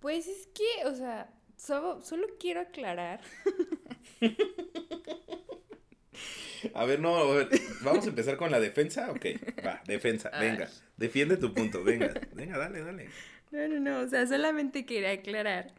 Pues 0.00 0.28
es 0.28 0.46
que, 0.48 0.84
o 0.86 0.94
sea, 0.94 1.32
solo, 1.56 2.02
solo 2.02 2.26
quiero 2.38 2.60
aclarar. 2.60 3.22
A 6.74 6.84
ver, 6.84 7.00
no, 7.00 7.16
a 7.16 7.34
ver, 7.34 7.48
vamos 7.82 8.06
a 8.06 8.08
empezar 8.08 8.36
con 8.36 8.50
la 8.50 8.60
defensa, 8.60 9.10
ok, 9.10 9.26
va, 9.64 9.82
defensa, 9.86 10.30
Ay. 10.32 10.50
venga, 10.50 10.68
defiende 10.96 11.36
tu 11.36 11.54
punto, 11.54 11.84
venga, 11.84 12.12
venga, 12.34 12.58
dale, 12.58 12.82
dale. 12.82 13.08
No, 13.50 13.68
no, 13.68 13.80
no. 13.80 14.00
O 14.00 14.08
sea, 14.08 14.26
solamente 14.26 14.84
quería 14.84 15.12
aclarar 15.12 15.72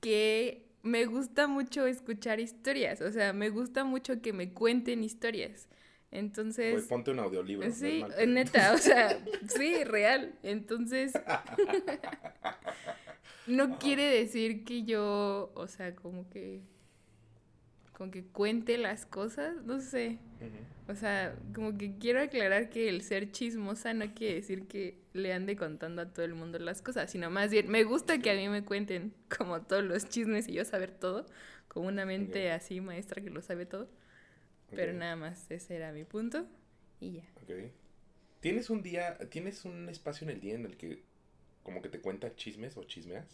que 0.00 0.66
me 0.82 1.04
gusta 1.06 1.46
mucho 1.46 1.86
escuchar 1.86 2.40
historias. 2.40 3.00
O 3.00 3.10
sea, 3.10 3.32
me 3.32 3.50
gusta 3.50 3.84
mucho 3.84 4.20
que 4.22 4.32
me 4.32 4.52
cuenten 4.52 5.02
historias. 5.02 5.68
Entonces. 6.10 6.74
Güey, 6.74 6.86
ponte 6.86 7.10
un 7.10 7.18
audiolibro. 7.18 7.70
Sí, 7.72 8.04
neta, 8.26 8.72
o 8.72 8.78
sea, 8.78 9.18
sí, 9.48 9.84
real. 9.84 10.38
Entonces, 10.42 11.12
no 13.46 13.78
quiere 13.78 14.04
decir 14.04 14.64
que 14.64 14.84
yo, 14.84 15.50
o 15.54 15.66
sea, 15.66 15.94
como 15.96 16.28
que, 16.30 16.62
como 17.96 18.10
que 18.10 18.24
cuente 18.24 18.76
las 18.76 19.06
cosas, 19.06 19.64
no 19.64 19.80
sé. 19.80 20.18
O 20.86 20.94
sea, 20.94 21.34
como 21.54 21.78
que 21.78 21.96
quiero 21.96 22.20
aclarar 22.20 22.68
que 22.68 22.90
el 22.90 23.00
ser 23.00 23.32
chismosa 23.32 23.94
no 23.94 24.12
quiere 24.12 24.34
decir 24.34 24.68
que 24.68 24.98
le 25.14 25.32
ande 25.32 25.56
contando 25.56 26.02
a 26.02 26.12
todo 26.12 26.26
el 26.26 26.34
mundo 26.34 26.58
las 26.58 26.82
cosas, 26.82 27.10
sino 27.10 27.30
más 27.30 27.50
bien, 27.50 27.70
me 27.70 27.84
gusta 27.84 28.18
que 28.18 28.30
a 28.30 28.34
mí 28.34 28.50
me 28.50 28.64
cuenten 28.64 29.14
como 29.38 29.62
todos 29.62 29.82
los 29.82 30.10
chismes 30.10 30.46
y 30.46 30.52
yo 30.52 30.64
saber 30.66 30.90
todo, 30.90 31.24
como 31.68 31.88
una 31.88 32.04
mente 32.04 32.52
así 32.52 32.82
maestra 32.82 33.22
que 33.22 33.30
lo 33.30 33.40
sabe 33.40 33.64
todo. 33.64 33.88
Pero 34.70 34.92
nada 34.92 35.16
más, 35.16 35.50
ese 35.50 35.76
era 35.76 35.90
mi 35.92 36.04
punto. 36.04 36.46
Y 37.00 37.12
ya. 37.12 37.24
ok. 37.42 37.72
¿Tienes 38.40 38.68
un 38.68 38.82
día, 38.82 39.16
tienes 39.30 39.64
un 39.64 39.88
espacio 39.88 40.26
en 40.26 40.34
el 40.34 40.40
día 40.40 40.54
en 40.54 40.66
el 40.66 40.76
que 40.76 41.02
como 41.62 41.80
que 41.80 41.88
te 41.88 42.00
cuenta 42.00 42.36
chismes 42.36 42.76
o 42.76 42.84
chismeas? 42.84 43.26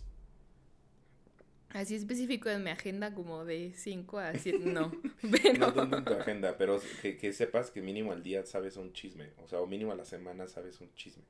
Así 1.74 1.94
específico 1.94 2.50
en 2.50 2.64
mi 2.64 2.70
agenda 2.70 3.14
como 3.14 3.44
de 3.44 3.72
5 3.74 4.18
a 4.18 4.34
7, 4.34 4.58
no. 4.66 4.92
Pero 5.42 5.58
No 5.58 5.72
tanto 5.72 5.98
en 5.98 6.04
tu 6.04 6.12
agenda, 6.12 6.58
pero 6.58 6.80
que, 7.00 7.16
que 7.16 7.32
sepas 7.32 7.70
que 7.70 7.80
mínimo 7.80 8.12
al 8.12 8.22
día 8.22 8.44
sabes 8.44 8.76
un 8.76 8.92
chisme, 8.92 9.30
o 9.42 9.48
sea, 9.48 9.60
o 9.60 9.66
mínimo 9.66 9.92
a 9.92 9.94
la 9.94 10.04
semana 10.04 10.46
sabes 10.48 10.80
un 10.80 10.94
chisme. 10.94 11.22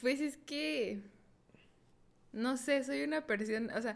pues 0.00 0.20
es 0.20 0.36
que 0.36 1.00
no 2.32 2.56
sé, 2.56 2.82
soy 2.84 3.02
una 3.02 3.26
persona, 3.26 3.76
o 3.76 3.82
sea, 3.82 3.94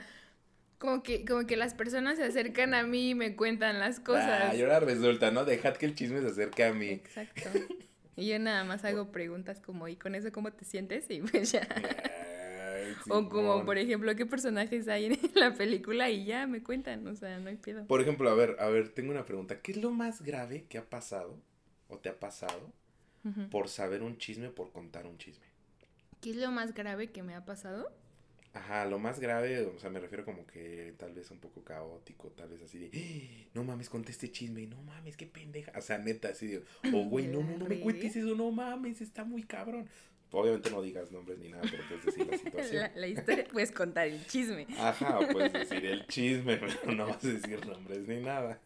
como 0.79 1.03
que 1.03 1.25
como 1.25 1.47
que 1.47 1.57
las 1.57 1.75
personas 1.75 2.19
se 2.19 2.25
acercan 2.25 2.75
a 2.75 2.83
mí 2.83 3.11
y 3.11 3.15
me 3.15 3.35
cuentan 3.35 3.79
las 3.79 3.99
cosas. 4.01 4.51
Ah, 4.53 4.55
y 4.55 4.63
ahora 4.63 4.81
resulta, 4.81 5.31
¿no? 5.31 5.45
Dejad 5.45 5.77
que 5.77 5.87
el 5.87 5.95
chisme 5.95 6.21
se 6.21 6.29
acerque 6.29 6.65
a 6.65 6.73
mí. 6.73 6.91
Exacto. 6.91 7.51
Y 8.15 8.29
yo 8.29 8.39
nada 8.39 8.65
más 8.65 8.85
hago 8.85 9.11
preguntas 9.13 9.61
como, 9.61 9.89
¿y 9.89 9.97
con 9.97 10.15
eso 10.15 10.33
cómo 10.33 10.53
te 10.53 10.65
sientes? 10.65 11.11
Y 11.11 11.21
pues 11.21 11.53
ya. 11.53 11.67
O 13.09 13.29
como, 13.29 13.65
por 13.65 13.79
ejemplo, 13.79 14.15
¿qué 14.17 14.27
personajes 14.27 14.89
hay 14.89 15.07
en 15.07 15.19
la 15.35 15.55
película? 15.55 16.11
Y 16.11 16.25
ya 16.25 16.47
me 16.47 16.63
cuentan, 16.63 17.07
o 17.07 17.15
sea, 17.17 17.39
no 17.39 17.49
hay 17.49 17.57
pedo. 17.57 17.87
Por 17.87 18.01
ejemplo, 18.01 18.29
a 18.31 18.35
ver, 18.35 18.57
a 18.59 18.69
ver, 18.69 18.91
tengo 18.91 19.11
una 19.11 19.25
pregunta. 19.25 19.61
¿Qué 19.61 19.73
es 19.73 19.79
lo 19.79 19.91
más 19.91 20.23
grave 20.23 20.65
que 20.69 20.79
ha 20.79 20.85
pasado 20.89 21.39
o 21.89 21.99
te 21.99 22.09
ha 22.09 22.19
pasado 22.19 22.73
por 23.51 23.69
saber 23.69 24.03
un 24.03 24.19
chisme 24.19 24.49
o 24.49 24.55
por 24.55 24.71
contar 24.73 25.07
un 25.07 25.19
chisme? 25.19 25.47
¿Qué 26.21 26.31
es 26.31 26.37
lo 26.37 26.51
más 26.53 26.75
grave 26.75 27.11
que 27.11 27.23
me 27.23 27.35
ha 27.35 27.45
pasado? 27.45 27.91
Ajá, 28.53 28.87
lo 28.87 28.99
más 28.99 29.21
grave, 29.21 29.61
o 29.67 29.79
sea, 29.79 29.91
me 29.91 30.01
refiero 30.01 30.25
como 30.25 30.47
que 30.47 30.95
tal 30.97 31.13
vez 31.13 31.31
un 31.31 31.39
poco 31.39 31.63
caótico, 31.63 32.29
tal 32.31 32.49
vez 32.49 32.63
así 32.63 32.79
de, 32.79 32.91
"Ah, 32.95 33.51
no 33.53 33.65
mames, 33.65 33.91
conté 33.91 34.13
este 34.13 34.31
chisme, 34.33 34.67
no 34.67 34.81
mames, 34.83 35.15
qué 35.17 35.27
pendeja. 35.27 35.73
O 35.77 35.83
sea, 35.83 35.99
neta, 35.99 36.29
así 36.29 36.47
de, 36.47 36.63
o 36.93 37.05
güey, 37.05 37.27
no, 37.27 37.43
no, 37.43 37.59
no 37.59 37.67
me 37.67 37.81
cuentes 37.81 38.17
eso, 38.17 38.35
no 38.35 38.51
mames, 38.53 39.03
está 39.03 39.25
muy 39.25 39.43
cabrón. 39.43 39.87
Obviamente 40.33 40.71
no 40.71 40.83
digas 40.83 41.11
nombres 41.13 41.39
ni 41.39 41.49
nada, 41.49 41.63
pero 41.71 41.83
puedes 41.89 42.05
decir 42.05 42.27
la 42.27 42.37
situación. 42.37 42.83
La, 42.83 42.93
la 42.95 43.07
historia, 43.07 43.45
puedes 43.51 43.73
contar 43.73 44.07
el 44.09 44.27
chisme. 44.27 44.67
Ajá, 44.79 45.21
puedes 45.33 45.53
decir 45.53 45.87
el 45.87 46.07
chisme, 46.09 46.57
pero 46.59 46.93
no 46.93 47.07
vas 47.07 47.25
a 47.25 47.29
decir 47.29 47.65
nombres 47.67 48.07
ni 48.07 48.17
nada. 48.21 48.61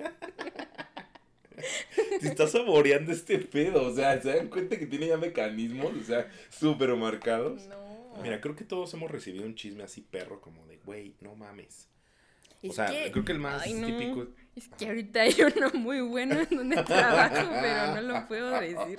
Te 2.20 2.26
estás 2.28 2.52
saboreando 2.52 3.12
este 3.12 3.38
pedo, 3.38 3.84
o 3.84 3.94
sea, 3.94 4.20
¿se 4.20 4.34
dan 4.34 4.48
cuenta 4.48 4.78
que 4.78 4.86
tiene 4.86 5.08
ya 5.08 5.16
mecanismos, 5.18 5.92
o 5.94 6.02
sea, 6.02 6.30
súper 6.48 6.94
marcados? 6.96 7.66
No. 7.66 8.16
Mira, 8.22 8.40
creo 8.40 8.56
que 8.56 8.64
todos 8.64 8.92
hemos 8.94 9.10
recibido 9.10 9.44
un 9.44 9.54
chisme 9.54 9.82
así 9.82 10.00
perro, 10.00 10.40
como 10.40 10.66
de, 10.66 10.78
güey, 10.78 11.14
no 11.20 11.34
mames. 11.36 11.88
Es 12.62 12.70
o 12.70 12.72
sea, 12.74 12.86
que- 12.86 13.12
creo 13.12 13.24
que 13.24 13.32
el 13.32 13.38
más 13.38 13.62
ay, 13.62 13.74
no. 13.74 13.86
típico... 13.86 14.28
Es 14.56 14.68
que 14.68 14.88
ahorita 14.88 15.22
hay 15.22 15.34
uno 15.56 15.70
muy 15.74 16.00
bueno 16.00 16.40
en 16.40 16.56
donde 16.56 16.82
trabajo, 16.84 17.50
pero 17.60 17.94
no 17.94 18.00
lo 18.02 18.28
puedo 18.28 18.50
decir. 18.60 18.98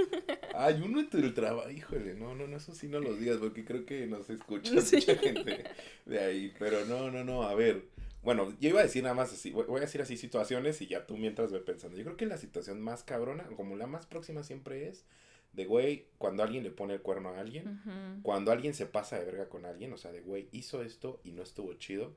Hay 0.54 0.80
uno 0.80 1.00
entre 1.00 1.20
el 1.20 1.34
trabajo, 1.34 1.68
híjole, 1.70 2.14
no, 2.14 2.34
no, 2.34 2.46
no, 2.46 2.56
eso 2.56 2.74
sí 2.74 2.88
no 2.88 2.98
lo 2.98 3.14
digas, 3.14 3.36
porque 3.36 3.62
creo 3.64 3.84
que 3.84 4.06
nos 4.06 4.30
escucha 4.30 4.72
Sí. 4.80 4.96
mucha 4.96 5.16
gente 5.16 5.64
de 6.06 6.18
ahí, 6.18 6.54
pero 6.58 6.86
no, 6.86 7.10
no, 7.10 7.24
no, 7.24 7.42
a 7.42 7.54
ver, 7.54 7.84
bueno, 8.22 8.56
yo 8.58 8.70
iba 8.70 8.80
a 8.80 8.84
decir 8.84 9.02
nada 9.02 9.14
más 9.14 9.32
así, 9.34 9.50
voy 9.50 9.76
a 9.76 9.80
decir 9.80 10.00
así 10.00 10.16
situaciones 10.16 10.80
y 10.80 10.86
ya 10.86 11.06
tú 11.06 11.18
mientras 11.18 11.52
ve 11.52 11.58
pensando, 11.60 11.98
yo 11.98 12.04
creo 12.04 12.16
que 12.16 12.24
la 12.24 12.38
situación 12.38 12.80
más 12.80 13.02
cabrona, 13.02 13.44
como 13.54 13.76
la 13.76 13.86
más 13.86 14.06
próxima 14.06 14.42
siempre 14.44 14.88
es, 14.88 15.04
de 15.52 15.66
güey, 15.66 16.06
cuando 16.16 16.42
alguien 16.42 16.64
le 16.64 16.70
pone 16.70 16.94
el 16.94 17.02
cuerno 17.02 17.28
a 17.30 17.38
alguien, 17.38 17.80
cuando 18.22 18.50
alguien 18.50 18.72
se 18.72 18.86
pasa 18.86 19.18
de 19.18 19.26
verga 19.26 19.48
con 19.50 19.66
alguien, 19.66 19.92
o 19.92 19.98
sea, 19.98 20.10
de 20.10 20.22
güey, 20.22 20.48
hizo 20.52 20.82
esto 20.82 21.20
y 21.22 21.32
no 21.32 21.42
estuvo 21.42 21.74
chido. 21.74 22.14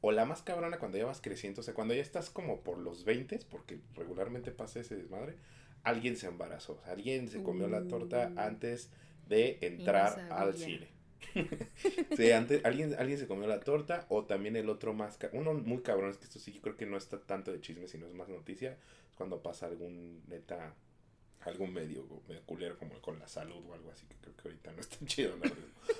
O 0.00 0.12
la 0.12 0.24
más 0.24 0.42
cabrona 0.42 0.78
cuando 0.78 0.98
ya 0.98 1.04
vas 1.04 1.20
creciendo, 1.20 1.60
o 1.60 1.64
sea, 1.64 1.74
cuando 1.74 1.94
ya 1.94 2.02
estás 2.02 2.30
como 2.30 2.60
por 2.60 2.78
los 2.78 3.04
20, 3.04 3.40
porque 3.50 3.80
regularmente 3.94 4.50
pasa 4.50 4.80
ese 4.80 4.96
desmadre, 4.96 5.34
alguien 5.82 6.16
se 6.16 6.26
embarazó, 6.26 6.74
o 6.74 6.80
sea, 6.82 6.92
alguien 6.92 7.28
se 7.28 7.42
comió 7.42 7.68
la 7.68 7.86
torta 7.86 8.30
Uh. 8.34 8.40
antes 8.40 8.90
de 9.28 9.58
entrar 9.60 10.26
al 10.30 10.54
cine. 10.54 10.88
sí, 12.16 12.32
antes 12.32 12.64
alguien, 12.64 12.94
alguien 12.98 13.18
se 13.18 13.26
comió 13.26 13.46
la 13.46 13.60
torta 13.60 14.06
o 14.08 14.24
también 14.24 14.56
el 14.56 14.68
otro 14.68 14.94
más... 14.94 15.18
Uno 15.32 15.54
muy 15.54 15.82
cabrón, 15.82 16.10
es 16.10 16.16
que 16.16 16.24
esto 16.24 16.38
sí 16.38 16.58
creo 16.60 16.76
que 16.76 16.86
no 16.86 16.96
está 16.96 17.20
tanto 17.20 17.52
de 17.52 17.60
chisme, 17.60 17.86
sino 17.88 18.06
es 18.06 18.14
más 18.14 18.28
noticia. 18.28 18.72
Es 19.08 19.16
cuando 19.16 19.42
pasa 19.42 19.66
algún 19.66 20.22
neta, 20.28 20.74
algún 21.40 21.72
medio, 21.72 22.06
medio 22.28 22.42
culero 22.46 22.78
como 22.78 23.00
con 23.00 23.18
la 23.18 23.28
salud 23.28 23.64
o 23.68 23.74
algo 23.74 23.90
así, 23.90 24.06
que 24.06 24.16
creo 24.16 24.36
que 24.36 24.48
ahorita 24.48 24.72
no 24.72 24.80
está 24.80 24.96
chido. 25.06 25.36
¿no? 25.36 25.46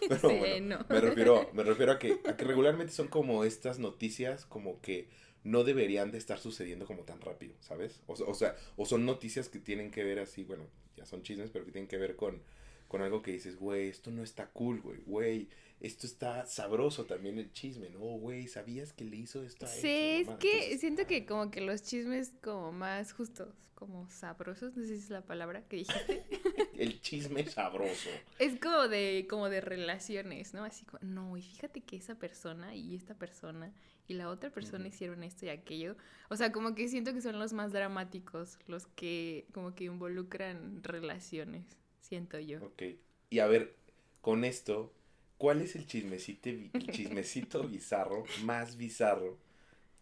Pero 0.09 0.29
Sí, 0.29 0.37
bueno, 0.39 0.79
no. 0.79 0.87
me, 0.89 1.01
refiero, 1.01 1.51
me 1.53 1.63
refiero 1.63 1.93
a 1.93 1.99
que, 1.99 2.21
a 2.27 2.37
que 2.37 2.45
regularmente 2.45 2.93
son 2.93 3.09
como 3.09 3.45
estas 3.45 3.79
noticias 3.79 4.45
como 4.47 4.81
que 4.81 5.09
no 5.45 5.65
deberían 5.65 6.11
de 6.11 6.19
estar 6.19 6.39
sucediendo 6.39 6.87
como 6.87 7.05
tan 7.05 7.21
rápido, 7.21 7.55
¿sabes? 7.61 8.03
O, 8.07 8.13
o 8.13 8.35
sea, 8.35 8.57
o 8.77 8.85
son 8.87 9.07
noticias 9.07 9.49
que 9.49 9.59
tienen 9.59 9.91
que 9.91 10.05
ver 10.05 10.19
así, 10.19 10.45
bueno, 10.45 10.65
ya 10.97 11.07
son 11.07 11.23
chismes, 11.23 11.51
pero 11.51 11.65
que 11.65 11.73
tienen 11.73 11.89
que 11.89 11.97
ver 11.97 12.17
con, 12.17 12.43
con 12.91 13.03
algo 13.03 13.23
que 13.23 13.31
dices, 13.31 13.57
güey, 13.57 13.89
esto 13.89 14.11
no 14.11 14.25
está 14.25 14.49
cool, 14.49 14.81
güey, 14.81 14.99
güey, 15.07 15.49
esto 15.79 16.09
está 16.09 16.45
sabroso 16.45 17.07
también 17.07 17.39
el 17.39 17.53
chisme, 17.53 17.89
¿no? 17.89 18.01
Güey, 18.01 18.49
¿sabías 18.49 18.93
que 18.93 19.05
le 19.05 19.17
hizo 19.17 19.45
esto 19.45 19.65
a 19.65 19.73
él? 19.73 19.81
Sí, 19.81 19.89
es 19.89 20.27
mamá? 20.27 20.39
que 20.41 20.53
Entonces, 20.55 20.81
siento 20.81 21.07
que 21.07 21.25
como 21.25 21.53
que 21.53 21.61
los 21.61 21.85
chismes 21.85 22.33
como 22.43 22.73
más 22.73 23.13
justos, 23.13 23.55
como 23.77 24.11
sabrosos, 24.11 24.77
no 24.77 24.83
sé 24.83 24.97
si 24.97 25.05
es 25.05 25.11
la 25.11 25.23
palabra 25.23 25.63
que 25.69 25.77
dijiste. 25.77 26.25
el 26.77 27.01
chisme 27.01 27.47
sabroso. 27.47 28.11
Es 28.41 28.59
como 28.59 28.89
de, 28.89 29.25
como 29.31 29.49
de 29.49 29.61
relaciones, 29.61 30.53
¿no? 30.53 30.65
Así 30.65 30.85
como, 30.85 30.99
no, 31.03 31.37
y 31.37 31.43
fíjate 31.43 31.83
que 31.83 31.95
esa 31.95 32.17
persona 32.17 32.75
y 32.75 32.97
esta 32.97 33.15
persona 33.15 33.73
y 34.09 34.15
la 34.15 34.29
otra 34.29 34.51
persona 34.51 34.89
hicieron 34.89 35.23
esto 35.23 35.47
y 35.47 35.51
aquello. 35.51 35.97
O 36.29 36.37
sea, 36.37 36.51
como 36.51 36.75
que 36.75 36.89
siento 36.89 37.15
que 37.15 37.21
son 37.21 37.39
los 37.39 37.53
más 37.53 37.73
dramáticos, 37.73 38.59
los 38.67 38.89
que 38.89 39.47
como 39.53 39.77
que 39.77 39.85
involucran 39.85 40.83
relaciones, 40.83 41.79
siento 42.11 42.38
yo. 42.40 42.62
Ok. 42.62 42.83
Y 43.31 43.38
a 43.38 43.47
ver, 43.47 43.75
con 44.21 44.45
esto, 44.45 44.93
¿cuál 45.38 45.62
es 45.62 45.76
el 45.76 45.87
chismecito, 45.87 46.50
el 46.50 46.71
chismecito 46.90 47.62
bizarro, 47.69 48.25
más 48.43 48.76
bizarro 48.76 49.38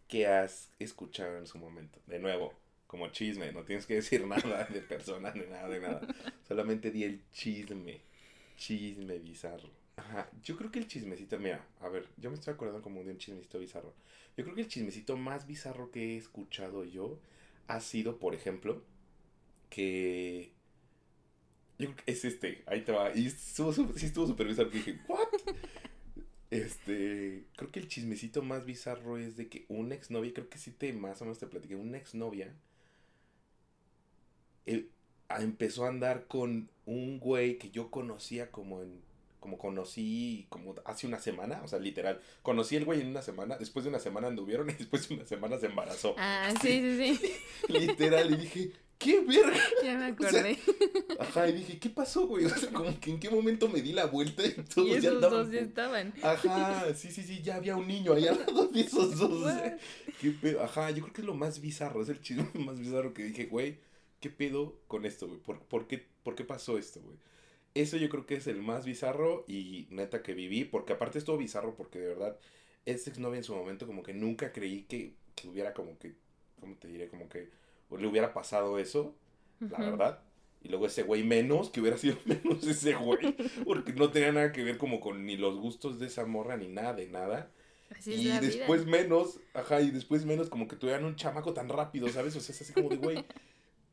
que 0.07 0.27
has 0.27 0.71
escuchado 0.79 1.37
en 1.37 1.45
su 1.47 1.59
momento? 1.59 1.99
De 2.07 2.19
nuevo, 2.19 2.53
como 2.87 3.09
chisme, 3.09 3.51
no 3.53 3.63
tienes 3.63 3.85
que 3.85 3.95
decir 3.95 4.25
nada 4.27 4.65
de 4.65 4.81
personas 4.81 5.35
ni 5.35 5.45
nada 5.45 5.69
de 5.69 5.79
nada. 5.79 6.01
Solamente 6.47 6.91
di 6.91 7.03
el 7.03 7.21
chisme. 7.31 8.01
Chisme 8.57 9.19
bizarro. 9.19 9.69
Ajá, 9.95 10.29
yo 10.43 10.57
creo 10.57 10.71
que 10.71 10.79
el 10.79 10.87
chismecito, 10.87 11.37
mira, 11.37 11.65
a 11.81 11.89
ver, 11.89 12.07
yo 12.17 12.29
me 12.29 12.35
estoy 12.35 12.53
acordando 12.53 12.81
como 12.81 13.03
de 13.03 13.11
un 13.11 13.17
chismecito 13.17 13.59
bizarro. 13.59 13.93
Yo 14.35 14.43
creo 14.43 14.55
que 14.55 14.61
el 14.61 14.67
chismecito 14.67 15.15
más 15.15 15.45
bizarro 15.45 15.91
que 15.91 16.13
he 16.13 16.17
escuchado 16.17 16.83
yo 16.85 17.19
ha 17.67 17.79
sido, 17.81 18.17
por 18.17 18.33
ejemplo, 18.33 18.81
que 19.69 20.51
yo 21.79 21.87
creo 21.87 21.95
que 21.95 22.11
es 22.11 22.25
este, 22.25 22.63
ahí 22.67 22.81
te 22.83 22.91
va. 22.91 23.11
Y 23.15 23.27
estuvo, 23.27 23.73
sí 23.73 24.05
estuvo 24.05 24.27
súper 24.27 24.47
bizarro. 24.47 24.69
Dije, 24.69 24.99
¿what? 25.07 25.27
Este, 26.51 27.45
creo 27.55 27.71
que 27.71 27.79
el 27.79 27.87
chismecito 27.87 28.41
más 28.41 28.65
bizarro 28.65 29.17
es 29.17 29.37
de 29.37 29.49
que 29.49 29.65
una 29.69 29.93
exnovia, 29.95 30.33
creo 30.33 30.49
que 30.49 30.57
sí 30.57 30.71
te 30.71 30.93
más 30.93 31.21
o 31.21 31.25
menos 31.25 31.37
te 31.39 31.45
platiqué, 31.47 31.75
una 31.75 31.97
exnovia 31.97 32.55
eh, 34.65 34.87
a- 35.29 35.41
empezó 35.41 35.85
a 35.85 35.89
andar 35.89 36.25
con 36.27 36.69
un 36.85 37.19
güey 37.19 37.57
que 37.57 37.69
yo 37.69 37.91
conocía 37.91 38.51
como 38.51 38.81
en, 38.81 39.01
como 39.39 39.57
conocí 39.57 40.47
como 40.49 40.75
hace 40.85 41.07
una 41.07 41.19
semana, 41.19 41.61
o 41.63 41.67
sea, 41.67 41.79
literal, 41.79 42.19
conocí 42.41 42.75
el 42.75 42.85
güey 42.85 43.01
en 43.01 43.07
una 43.07 43.21
semana, 43.21 43.57
después 43.57 43.83
de 43.85 43.89
una 43.89 43.99
semana 43.99 44.27
anduvieron 44.27 44.69
y 44.71 44.73
después 44.73 45.07
de 45.07 45.15
una 45.15 45.25
semana 45.25 45.57
se 45.59 45.67
embarazó. 45.67 46.15
Ah, 46.17 46.51
sí, 46.61 46.81
sí, 46.97 47.15
sí, 47.15 47.33
Literal, 47.73 48.31
y 48.33 48.37
dije, 48.37 48.71
¿qué 48.99 49.21
verga? 49.21 49.57
ya 49.83 49.97
me 49.97 50.05
acordé. 50.13 50.59
Ajá, 51.17 51.49
y 51.49 51.53
dije, 51.53 51.79
¿qué 51.79 51.89
pasó, 51.89 52.27
güey? 52.27 52.45
O 52.45 52.49
sea, 52.49 52.69
como 52.71 52.99
que 52.99 53.09
en 53.11 53.19
qué 53.19 53.29
momento 53.29 53.67
me 53.69 53.81
di 53.81 53.93
la 53.93 54.05
vuelta 54.05 54.45
y 54.45 54.51
todos 54.51 54.87
y 54.89 54.91
ya 54.91 54.97
esos 54.97 55.15
andaban. 55.15 55.39
dos 55.45 55.51
ya 55.51 55.59
estaban. 55.61 56.13
Ajá, 56.21 56.93
sí, 56.93 57.11
sí, 57.11 57.23
sí, 57.23 57.41
ya 57.41 57.55
había 57.55 57.75
un 57.75 57.87
niño 57.87 58.13
ahí 58.13 58.27
al 58.27 58.37
lado 58.39 58.67
de 58.67 58.81
esos 58.81 59.17
dos. 59.17 59.51
¿Qué 60.21 60.31
pedo? 60.31 60.61
Ajá, 60.63 60.91
yo 60.91 61.01
creo 61.03 61.13
que 61.13 61.21
es 61.21 61.27
lo 61.27 61.33
más 61.33 61.61
bizarro, 61.61 62.01
es 62.03 62.09
el 62.09 62.21
chisme 62.21 62.47
más 62.55 62.79
bizarro 62.79 63.13
que 63.13 63.23
dije, 63.23 63.45
güey, 63.45 63.79
¿qué 64.19 64.29
pedo 64.29 64.79
con 64.87 65.05
esto, 65.05 65.27
güey? 65.27 65.39
¿Por, 65.39 65.59
por, 65.63 65.87
qué, 65.87 66.05
¿Por 66.23 66.35
qué 66.35 66.43
pasó 66.43 66.77
esto, 66.77 67.01
güey? 67.01 67.17
Eso 67.75 67.97
yo 67.97 68.09
creo 68.09 68.25
que 68.25 68.35
es 68.35 68.47
el 68.47 68.61
más 68.61 68.85
bizarro 68.85 69.45
y 69.47 69.87
neta 69.91 70.23
que 70.23 70.33
viví, 70.33 70.65
porque 70.65 70.93
aparte 70.93 71.19
es 71.19 71.23
todo 71.25 71.37
bizarro 71.37 71.75
porque 71.75 71.99
de 71.99 72.07
verdad, 72.07 72.37
esta 72.85 73.09
exnovia 73.11 73.37
en 73.37 73.43
su 73.43 73.53
momento 73.55 73.85
como 73.87 74.03
que 74.03 74.13
nunca 74.13 74.51
creí 74.51 74.83
que, 74.83 75.13
que 75.35 75.47
hubiera 75.47 75.73
como 75.73 75.97
que, 75.99 76.15
¿cómo 76.59 76.75
te 76.75 76.87
diré? 76.87 77.07
Como 77.07 77.29
que 77.29 77.49
o 77.89 77.97
le 77.97 78.07
hubiera 78.07 78.33
pasado 78.33 78.79
eso, 78.79 79.15
la 79.59 79.79
verdad. 79.79 80.19
Y 80.61 80.69
luego 80.69 80.87
ese 80.87 81.03
güey 81.03 81.23
menos, 81.23 81.69
que 81.69 81.79
hubiera 81.81 81.97
sido 81.97 82.17
menos 82.25 82.65
ese 82.65 82.93
güey, 82.95 83.35
porque 83.63 83.93
no 83.93 84.11
tenía 84.11 84.31
nada 84.31 84.51
que 84.51 84.63
ver 84.63 84.77
como 84.77 84.99
con 84.99 85.25
ni 85.25 85.37
los 85.37 85.57
gustos 85.57 85.99
de 85.99 86.07
esa 86.07 86.25
morra 86.25 86.57
ni 86.57 86.67
nada 86.67 86.93
de 86.93 87.07
nada. 87.07 87.51
Así 87.97 88.13
es 88.13 88.19
y 88.19 88.45
después 88.45 88.85
vida. 88.85 88.97
menos, 88.99 89.39
ajá, 89.53 89.81
y 89.81 89.89
después 89.89 90.25
menos 90.25 90.49
como 90.49 90.67
que 90.67 90.75
tuvieran 90.75 91.05
un 91.05 91.15
chamaco 91.15 91.53
tan 91.53 91.69
rápido, 91.69 92.07
¿sabes? 92.09 92.35
O 92.35 92.39
sea, 92.39 92.53
es 92.53 92.61
así 92.61 92.73
como 92.73 92.89
de, 92.89 92.97
güey, 92.97 93.25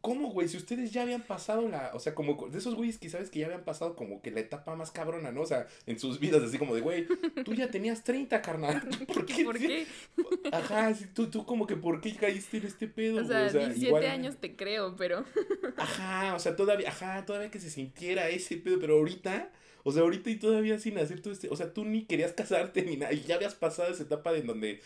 ¿cómo, 0.00 0.30
güey? 0.30 0.48
Si 0.48 0.56
ustedes 0.56 0.92
ya 0.92 1.02
habían 1.02 1.22
pasado 1.22 1.68
la, 1.68 1.90
o 1.94 2.00
sea, 2.00 2.14
como 2.14 2.48
de 2.48 2.58
esos 2.58 2.74
güeyes 2.74 2.98
que 2.98 3.10
sabes 3.10 3.30
que 3.30 3.40
ya 3.40 3.46
habían 3.46 3.64
pasado 3.64 3.96
como 3.96 4.22
que 4.22 4.30
la 4.30 4.40
etapa 4.40 4.74
más 4.76 4.90
cabrona, 4.90 5.32
¿no? 5.32 5.42
O 5.42 5.46
sea, 5.46 5.66
en 5.86 5.98
sus 5.98 6.20
vidas, 6.20 6.42
así 6.42 6.58
como 6.58 6.74
de, 6.74 6.80
güey, 6.80 7.06
tú 7.44 7.54
ya 7.54 7.70
tenías 7.70 8.04
30, 8.04 8.40
carnal. 8.42 8.82
¿Por 9.12 9.26
qué? 9.26 9.44
¿Por 9.44 9.58
qué? 9.58 9.86
Ajá, 10.52 10.94
tú, 11.14 11.28
tú 11.28 11.44
como 11.44 11.66
que, 11.66 11.76
¿por 11.76 12.00
qué 12.00 12.14
caíste 12.14 12.58
en 12.58 12.66
este 12.66 12.88
pedo? 12.88 13.22
O 13.22 13.24
sea, 13.24 13.48
17 13.48 14.06
años 14.08 14.36
te 14.36 14.54
creo, 14.54 14.94
pero... 14.96 15.24
Ajá, 15.76 16.34
o 16.34 16.38
sea, 16.38 16.56
todavía, 16.56 16.88
ajá, 16.88 17.24
todavía 17.26 17.50
que 17.50 17.60
se 17.60 17.70
sintiera 17.70 18.28
ese 18.28 18.56
pedo, 18.56 18.78
pero 18.80 18.94
ahorita, 18.94 19.50
o 19.82 19.92
sea, 19.92 20.02
ahorita 20.02 20.30
y 20.30 20.36
todavía 20.36 20.78
sin 20.78 20.98
hacer 20.98 21.20
todo 21.20 21.32
este, 21.32 21.48
o 21.50 21.56
sea, 21.56 21.72
tú 21.72 21.84
ni 21.84 22.04
querías 22.04 22.32
casarte 22.32 22.82
ni 22.82 22.96
nada, 22.96 23.12
y 23.12 23.22
ya 23.22 23.36
habías 23.36 23.54
pasado 23.54 23.92
esa 23.92 24.02
etapa 24.02 24.32
de 24.32 24.40
en 24.40 24.46
donde 24.46 24.80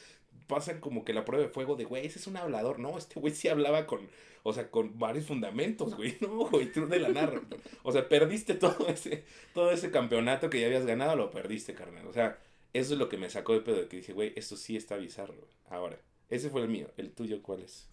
pasan 0.47 0.81
como 0.81 1.05
que 1.05 1.13
la 1.13 1.25
prueba 1.25 1.47
de 1.47 1.53
fuego 1.53 1.77
de, 1.77 1.85
güey, 1.85 2.07
ese 2.07 2.19
es 2.19 2.27
un 2.27 2.37
hablador, 2.37 2.79
no, 2.79 2.99
este 2.99 3.21
güey 3.21 3.35
sí 3.35 3.49
hablaba 3.49 3.87
con, 3.87 4.01
o 4.43 4.53
sea, 4.53 4.71
con 4.71 4.99
varios 4.99 5.27
fundamentos, 5.27 5.95
güey, 5.95 6.17
no, 6.21 6.49
güey, 6.49 6.73
tú 6.73 6.87
de 6.87 6.99
la 6.99 7.09
narra, 7.09 7.41
o 7.83 7.93
sea, 7.93 8.09
perdiste 8.09 8.55
todo 8.55 8.89
ese, 8.89 9.25
todo 9.55 9.71
ese 9.71 9.91
campeonato 9.91 10.51
que 10.51 10.61
ya 10.61 10.67
habías 10.67 10.87
ganado, 10.87 11.17
lo 11.17 11.31
perdiste, 11.31 11.75
carnal, 11.75 12.07
o 12.07 12.13
sea, 12.13 12.39
eso 12.73 12.93
es 12.95 12.99
lo 12.99 13.09
que 13.09 13.19
me 13.19 13.31
sacó 13.31 13.55
de 13.55 13.61
pedo, 13.61 13.89
que 13.89 13.99
dije, 13.99 14.13
güey, 14.13 14.33
esto 14.37 14.57
sí 14.57 14.77
está 14.77 14.97
bizarro, 14.97 15.35
güey. 15.35 15.51
ahora, 15.69 15.99
ese 16.29 16.49
fue 16.51 16.63
el 16.63 16.69
mío, 16.69 16.89
el 16.97 17.11
tuyo, 17.11 17.43
¿cuál 17.43 17.63
es? 17.63 17.89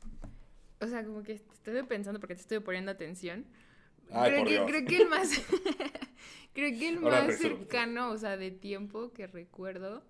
O 0.79 0.87
sea, 0.87 1.03
como 1.03 1.23
que 1.23 1.33
estoy 1.33 1.81
pensando 1.83 2.19
porque 2.19 2.35
te 2.35 2.41
estoy 2.41 2.59
poniendo 2.59 2.91
atención. 2.91 3.45
Ay, 4.11 4.29
creo, 4.29 4.39
por 4.39 4.47
que, 4.47 4.53
Dios. 4.53 4.65
creo 4.67 4.85
que 4.85 4.97
el 4.97 5.09
más... 5.09 5.29
creo 6.53 6.79
que 6.79 6.89
el 6.89 6.97
Ahora 6.99 7.23
más 7.23 7.37
cercano, 7.37 8.11
o 8.11 8.17
sea, 8.17 8.37
de 8.37 8.51
tiempo 8.51 9.11
que 9.11 9.25
recuerdo 9.25 10.03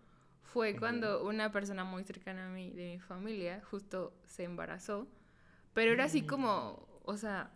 fue 0.44 0.76
cuando 0.76 1.24
una 1.24 1.52
persona 1.52 1.84
muy 1.84 2.04
cercana 2.04 2.48
a 2.48 2.50
mí, 2.50 2.72
de 2.72 2.94
mi 2.94 3.00
familia, 3.00 3.62
justo 3.70 4.14
se 4.26 4.44
embarazó. 4.44 5.08
Pero 5.78 5.92
era 5.92 6.06
así 6.06 6.24
Mm. 6.24 6.26
como, 6.26 6.88
o 7.04 7.18
sea, 7.18 7.52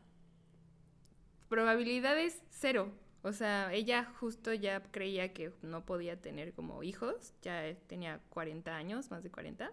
probabilidades 1.50 2.40
cero. 2.52 2.92
O 3.24 3.34
sea, 3.34 3.74
ella 3.74 4.06
justo 4.20 4.54
ya 4.54 4.82
creía 4.92 5.34
que 5.34 5.52
no 5.64 5.86
podía 5.86 6.22
tener 6.22 6.54
como 6.54 6.84
hijos, 6.84 7.34
ya 7.42 7.68
eh, 7.68 7.76
tenía 7.88 8.20
40 8.30 8.76
años, 8.76 9.10
más 9.10 9.24
de 9.24 9.32
40. 9.32 9.72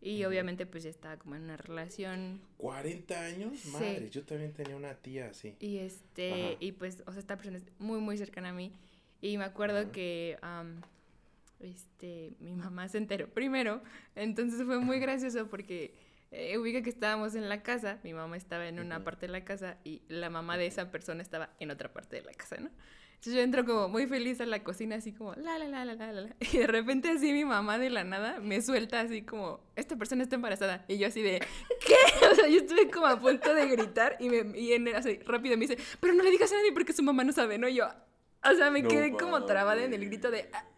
Y 0.00 0.24
obviamente 0.24 0.66
pues 0.66 0.84
ya 0.84 0.90
estaba 0.90 1.16
como 1.16 1.34
en 1.34 1.42
una 1.42 1.56
relación 1.56 2.40
¿40 2.58 3.10
años? 3.16 3.58
Sí. 3.58 3.70
Madre, 3.70 4.08
yo 4.10 4.22
también 4.22 4.52
tenía 4.52 4.76
una 4.76 4.94
tía 4.94 5.30
así. 5.30 5.56
y 5.58 5.78
este, 5.78 6.32
Ajá. 6.50 6.56
y 6.60 6.72
pues, 6.72 7.02
o 7.06 7.10
sea, 7.12 7.18
esta 7.20 7.36
persona 7.36 7.56
es 7.58 7.64
muy, 7.80 7.98
muy 8.00 8.16
cercana 8.16 8.50
a 8.50 8.52
mí. 8.52 8.70
Y 9.20 9.36
me 9.38 9.44
acuerdo 9.44 9.78
Ajá. 9.78 9.90
que, 9.92 10.38
este, 11.58 12.34
mi 12.38 12.54
mamá 12.54 12.86
se 12.88 12.98
enteró 12.98 13.28
primero. 13.28 13.82
Entonces 14.14 14.62
fue 14.64 14.78
muy 14.78 14.98
gracioso 15.00 15.48
porque 15.48 15.94
eh, 16.34 16.58
ubica 16.58 16.82
que 16.82 16.90
estábamos 16.90 17.34
en 17.34 17.48
la 17.48 17.62
casa, 17.62 17.98
mi 18.02 18.12
mamá 18.12 18.36
estaba 18.36 18.66
en 18.68 18.80
una 18.80 18.96
Ujú. 18.96 19.04
parte 19.04 19.26
de 19.26 19.32
la 19.32 19.44
casa 19.44 19.78
y 19.84 20.02
la 20.08 20.30
mamá 20.30 20.56
de 20.58 20.66
esa 20.66 20.90
persona 20.90 21.22
estaba 21.22 21.50
en 21.60 21.70
otra 21.70 21.92
parte 21.92 22.16
de 22.16 22.22
la 22.22 22.32
casa, 22.32 22.56
¿no? 22.58 22.70
Entonces 23.14 23.34
yo 23.34 23.40
entro 23.40 23.64
como 23.64 23.88
muy 23.88 24.06
feliz 24.06 24.38
a 24.42 24.46
la 24.46 24.62
cocina, 24.62 24.96
así 24.96 25.12
como 25.12 25.32
la, 25.36 25.58
la, 25.58 25.66
la, 25.66 25.84
la, 25.86 25.94
la, 25.94 26.12
la. 26.12 26.36
Y 26.52 26.58
de 26.58 26.66
repente 26.66 27.08
así 27.08 27.32
mi 27.32 27.44
mamá 27.46 27.78
de 27.78 27.88
la 27.88 28.04
nada 28.04 28.38
me 28.40 28.60
suelta 28.60 29.00
así 29.00 29.22
como, 29.22 29.60
esta 29.76 29.96
persona 29.96 30.22
está 30.22 30.34
embarazada. 30.36 30.84
Y 30.88 30.98
yo 30.98 31.06
así 31.06 31.22
de, 31.22 31.40
¿qué? 31.86 31.94
O 32.30 32.34
sea, 32.34 32.48
yo 32.48 32.58
estuve 32.58 32.90
como 32.90 33.06
a 33.06 33.18
punto 33.18 33.54
de 33.54 33.66
gritar 33.68 34.16
y, 34.20 34.28
me, 34.28 34.58
y 34.58 34.74
en, 34.74 34.88
así, 34.94 35.20
rápido 35.26 35.56
me 35.56 35.66
dice, 35.66 35.78
pero 36.00 36.12
no 36.12 36.22
le 36.22 36.30
digas 36.30 36.52
a 36.52 36.56
nadie 36.56 36.72
porque 36.72 36.92
su 36.92 37.02
mamá 37.02 37.24
no 37.24 37.32
sabe, 37.32 37.56
¿no? 37.56 37.66
Y 37.68 37.76
yo, 37.76 37.86
o 38.44 38.54
sea, 38.54 38.70
me 38.70 38.82
No 38.82 38.88
quedé 38.90 39.10
como 39.12 39.46
trabada 39.46 39.82
en 39.84 39.94
el 39.94 40.04
grito 40.04 40.30
de, 40.30 40.50
"Ah, 40.52 40.58
ah, 40.58 40.64
ah", 40.68 40.73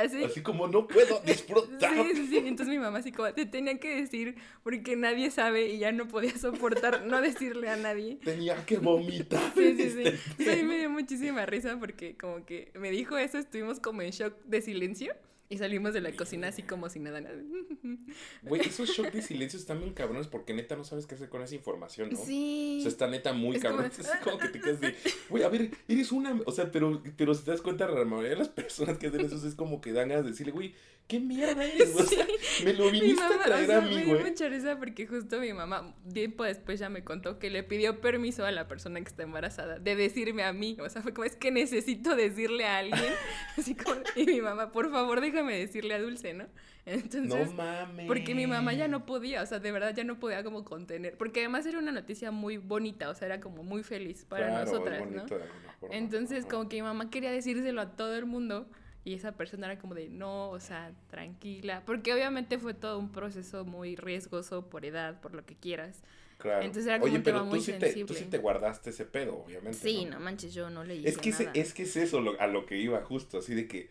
así. 0.00 0.24
Así 0.24 0.42
como 0.42 0.66
no 0.68 0.86
puedo 0.86 1.20
disfrutar. 1.20 1.94
Sí, 1.94 2.12
sí, 2.14 2.26
sí. 2.28 2.38
Entonces 2.38 2.68
mi 2.68 2.78
mamá 2.78 2.98
así 2.98 3.12
como, 3.12 3.32
te 3.32 3.46
tenía 3.46 3.78
que 3.78 3.96
decir 3.96 4.36
porque 4.62 4.96
nadie 4.96 5.30
sabe 5.30 5.68
y 5.68 5.78
ya 5.78 5.92
no 5.92 6.08
podía 6.08 6.36
soportar 6.36 7.06
no 7.06 7.20
decirle 7.20 7.68
a 7.68 7.76
nadie. 7.76 8.18
Tenía 8.24 8.64
que 8.64 8.78
vomitar. 8.78 9.52
Sí, 9.54 9.76
sí, 9.76 9.90
sí. 9.90 10.02
este 10.04 10.56
Sí, 10.56 10.62
me 10.64 10.78
dio 10.78 10.90
muchísima 10.90 11.46
risa 11.46 11.76
porque 11.78 12.16
como 12.16 12.44
que 12.44 12.72
me 12.78 12.90
dijo 12.90 13.16
eso, 13.16 13.38
estuvimos 13.38 13.80
como 13.80 14.02
en 14.02 14.10
shock 14.10 14.34
de 14.44 14.60
silencio 14.60 15.14
Y 15.52 15.58
salimos 15.58 15.92
de 15.92 16.00
la 16.00 16.12
cocina 16.12 16.46
así 16.48 16.62
como 16.62 16.88
sin 16.88 17.02
nada. 17.02 17.20
Güey, 18.42 18.62
esos 18.62 18.88
shock 18.90 19.10
de 19.10 19.20
silencio 19.20 19.58
están 19.58 19.80
bien 19.80 19.92
cabrones 19.92 20.28
porque 20.28 20.54
neta 20.54 20.76
no 20.76 20.84
sabes 20.84 21.06
qué 21.06 21.16
hacer 21.16 21.28
con 21.28 21.42
esa 21.42 21.56
información, 21.56 22.08
¿no? 22.12 22.24
Sí. 22.24 22.76
O 22.78 22.82
sea, 22.82 22.88
está 22.90 23.06
neta 23.08 23.32
muy 23.32 23.56
Es 23.56 23.62
cabrón. 23.62 23.90
como- 23.90 24.08
Es 24.08 24.16
como 24.22 24.38
que 24.38 24.48
te 24.48 24.60
quedas 24.60 24.80
de, 24.80 24.94
güey, 25.28 25.42
a 25.42 25.48
ver, 25.48 25.70
eres 25.88 26.12
una. 26.12 26.40
O 26.46 26.52
sea, 26.52 26.70
pero, 26.70 27.02
pero 27.16 27.34
si 27.34 27.44
te 27.44 27.50
das 27.50 27.62
cuenta, 27.62 27.88
la 27.88 28.04
mayoría 28.04 28.30
de 28.30 28.36
las 28.36 28.48
personas 28.48 28.96
que 28.98 29.08
hacen 29.08 29.20
eso 29.26 29.44
es 29.46 29.54
como 29.56 29.80
que 29.80 29.92
dan 29.92 30.08
ganas 30.08 30.24
de 30.24 30.30
decirle, 30.30 30.52
güey, 30.52 30.72
¿qué 31.10 31.20
mierda 31.20 31.64
eres? 31.66 31.94
O 31.94 32.04
sea, 32.04 32.24
me 32.64 32.72
lo 32.72 32.84
Mi 32.86 33.00
viniste 33.00 33.22
mamá, 33.22 33.34
a 33.34 33.44
traer 33.44 33.64
o 33.64 33.66
sea, 33.66 33.78
a 33.78 33.80
me 33.80 33.88
mí, 33.90 33.96
dio 34.04 34.14
güey. 34.14 34.30
mucha 34.30 34.48
risa 34.48 34.78
porque 34.78 35.06
justo 35.06 35.40
mi 35.40 35.52
mamá, 35.52 35.94
tiempo 36.12 36.44
después 36.44 36.78
ya 36.78 36.88
me 36.88 37.02
contó 37.04 37.38
que 37.38 37.50
le 37.50 37.62
pidió 37.64 38.00
permiso 38.00 38.44
a 38.46 38.50
la 38.52 38.68
persona 38.68 39.00
que 39.00 39.08
está 39.08 39.24
embarazada 39.24 39.78
de 39.78 39.96
decirme 39.96 40.44
a 40.44 40.52
mí. 40.52 40.76
O 40.80 40.88
sea, 40.88 41.02
fue 41.02 41.12
como, 41.12 41.24
es 41.24 41.34
que 41.36 41.50
necesito 41.50 42.14
decirle 42.16 42.64
a 42.64 42.78
alguien. 42.78 43.12
Así 43.58 43.74
como, 43.74 43.96
y 44.16 44.24
mi 44.24 44.40
mamá, 44.40 44.70
por 44.72 44.90
favor, 44.90 45.20
déjame 45.20 45.58
decirle 45.58 45.94
a 45.94 46.00
Dulce, 46.00 46.32
¿no? 46.32 46.46
Entonces, 46.86 47.48
No 47.48 47.52
mames. 47.52 48.06
porque 48.06 48.34
mi 48.34 48.46
mamá 48.46 48.72
ya 48.72 48.88
no 48.88 49.04
podía, 49.04 49.42
o 49.42 49.46
sea, 49.46 49.58
de 49.58 49.70
verdad 49.70 49.94
ya 49.94 50.04
no 50.04 50.18
podía 50.18 50.42
como 50.44 50.64
contener. 50.64 51.16
Porque 51.18 51.40
además 51.40 51.66
era 51.66 51.78
una 51.78 51.92
noticia 51.92 52.30
muy 52.30 52.56
bonita, 52.56 53.10
o 53.10 53.14
sea, 53.14 53.26
era 53.26 53.40
como 53.40 53.62
muy 53.62 53.82
feliz 53.82 54.24
para 54.24 54.46
Claro, 54.46 54.64
nosotras, 54.64 55.10
¿no? 55.10 55.26
forma. 55.28 55.44
Entonces, 55.90 56.46
como 56.46 56.68
que 56.68 56.76
mi 56.76 56.82
mamá 56.82 57.10
quería 57.10 57.30
decírselo 57.32 57.80
a 57.80 57.96
todo 57.96 58.14
el 58.16 58.26
mundo 58.26 58.68
y 59.04 59.14
esa 59.14 59.32
persona 59.32 59.66
era 59.66 59.78
como 59.80 59.94
de, 59.94 60.08
no, 60.08 60.50
o 60.50 60.60
sea, 60.60 60.92
tranquila, 61.08 61.82
porque 61.86 62.12
obviamente 62.14 62.58
fue 62.58 62.74
todo 62.74 62.98
un 62.98 63.10
proceso 63.12 63.64
muy 63.64 63.96
riesgoso 63.96 64.68
por 64.68 64.84
edad, 64.84 65.20
por 65.20 65.34
lo 65.34 65.44
que 65.46 65.56
quieras. 65.56 66.02
Claro. 66.38 66.66
entonces 66.66 66.86
era 66.88 67.00
como 67.02 67.14
Oye, 67.14 67.16
un 67.16 67.22
pero 67.22 67.24
tema 67.24 67.44
tú 67.44 67.58
muy 67.58 67.60
sí, 67.60 67.74
te, 67.74 67.94
tú 68.06 68.14
sí 68.14 68.24
te 68.26 68.38
guardaste 68.38 68.90
ese 68.90 69.04
pedo, 69.06 69.36
obviamente. 69.38 69.88
Sí, 69.88 70.04
¿no? 70.04 70.06
no 70.06 70.20
manches, 70.20 70.52
yo 70.54 70.68
no 70.70 70.84
le 70.84 70.96
hice 70.96 71.12
Es 71.12 71.18
que, 71.18 71.30
nada. 71.30 71.52
es 71.54 71.74
que 71.74 71.84
es 71.84 71.96
eso 71.96 72.20
lo- 72.20 72.40
a 72.40 72.46
lo 72.46 72.66
que 72.66 72.78
iba 72.78 73.02
justo, 73.04 73.38
así 73.38 73.54
de 73.54 73.68
que, 73.68 73.90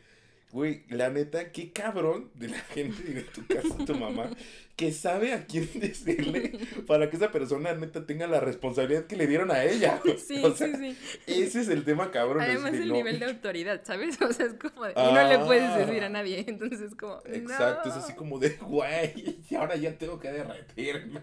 güey, 0.52 0.84
la 0.90 1.10
neta, 1.10 1.52
qué 1.52 1.72
cabrón 1.72 2.32
de 2.36 2.50
la 2.50 2.60
gente 2.60 3.04
de 3.04 3.22
tu 3.22 3.46
casa, 3.46 3.86
tu 3.86 3.96
mamá, 3.96 4.30
que 4.76 4.92
sabe 4.92 5.34
a 5.34 5.46
quién 5.46 5.70
decirle 5.80 6.58
para 6.88 7.10
que 7.10 7.18
esa 7.18 7.32
persona 7.32 7.74
neta 7.74 8.06
tenga 8.06 8.26
la 8.28 8.40
responsabilidad 8.40 9.06
que 9.06 9.16
le 9.16 9.28
dieron 9.28 9.52
a 9.52 9.64
ella. 9.64 10.02
Sí, 10.18 10.42
O 10.44 10.56
sea, 10.56 10.76
sí, 10.76 10.96
sí. 10.96 11.42
Ese 11.44 11.62
es 11.62 11.68
el 11.70 11.84
tema 11.86 12.12
cabrón. 12.12 12.42
Además 12.42 12.72
de, 12.72 12.80
el 12.80 12.88
no. 12.88 12.94
nivel 12.96 13.20
de 13.20 13.26
autoridad, 13.26 13.82
¿sabes? 13.84 14.18
O 14.30 14.32
sea, 14.34 14.46
es 14.48 14.54
como 14.56 14.86
de, 14.86 14.92
y 14.92 14.96
no 15.14 15.28
le 15.28 15.40
puedes 15.40 15.76
decir 15.88 16.04
a 16.04 16.08
Ah. 16.08 16.10
nadie, 16.10 16.46
entonces 16.48 16.82
es 16.82 16.96
como, 16.96 17.22
Exacto, 17.26 17.90
no. 17.90 17.96
es 17.96 18.04
así 18.04 18.14
como 18.14 18.40
de, 18.40 18.50
güey, 18.58 19.40
y 19.50 19.56
ahora 19.56 19.76
ya 19.76 19.98
tengo 19.98 20.20
que 20.20 20.32
derretirme. 20.32 21.22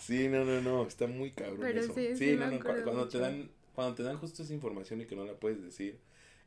Sí, 0.00 0.28
no, 0.28 0.44
no, 0.44 0.60
no, 0.60 0.86
está 0.86 1.06
muy 1.06 1.30
cabrón 1.30 1.58
Pero 1.60 1.80
eso. 1.80 1.94
sí, 1.94 2.36
no, 2.36 2.50
no, 2.50 2.60
cuando 2.60 3.08
te 3.08 3.18
dan, 3.18 3.48
cuando 3.74 3.94
te 3.94 4.02
dan 4.02 4.18
justo 4.18 4.42
esa 4.42 4.52
información 4.52 5.00
y 5.00 5.06
que 5.06 5.16
no 5.16 5.24
la 5.24 5.32
puedes 5.34 5.62
decir, 5.62 5.98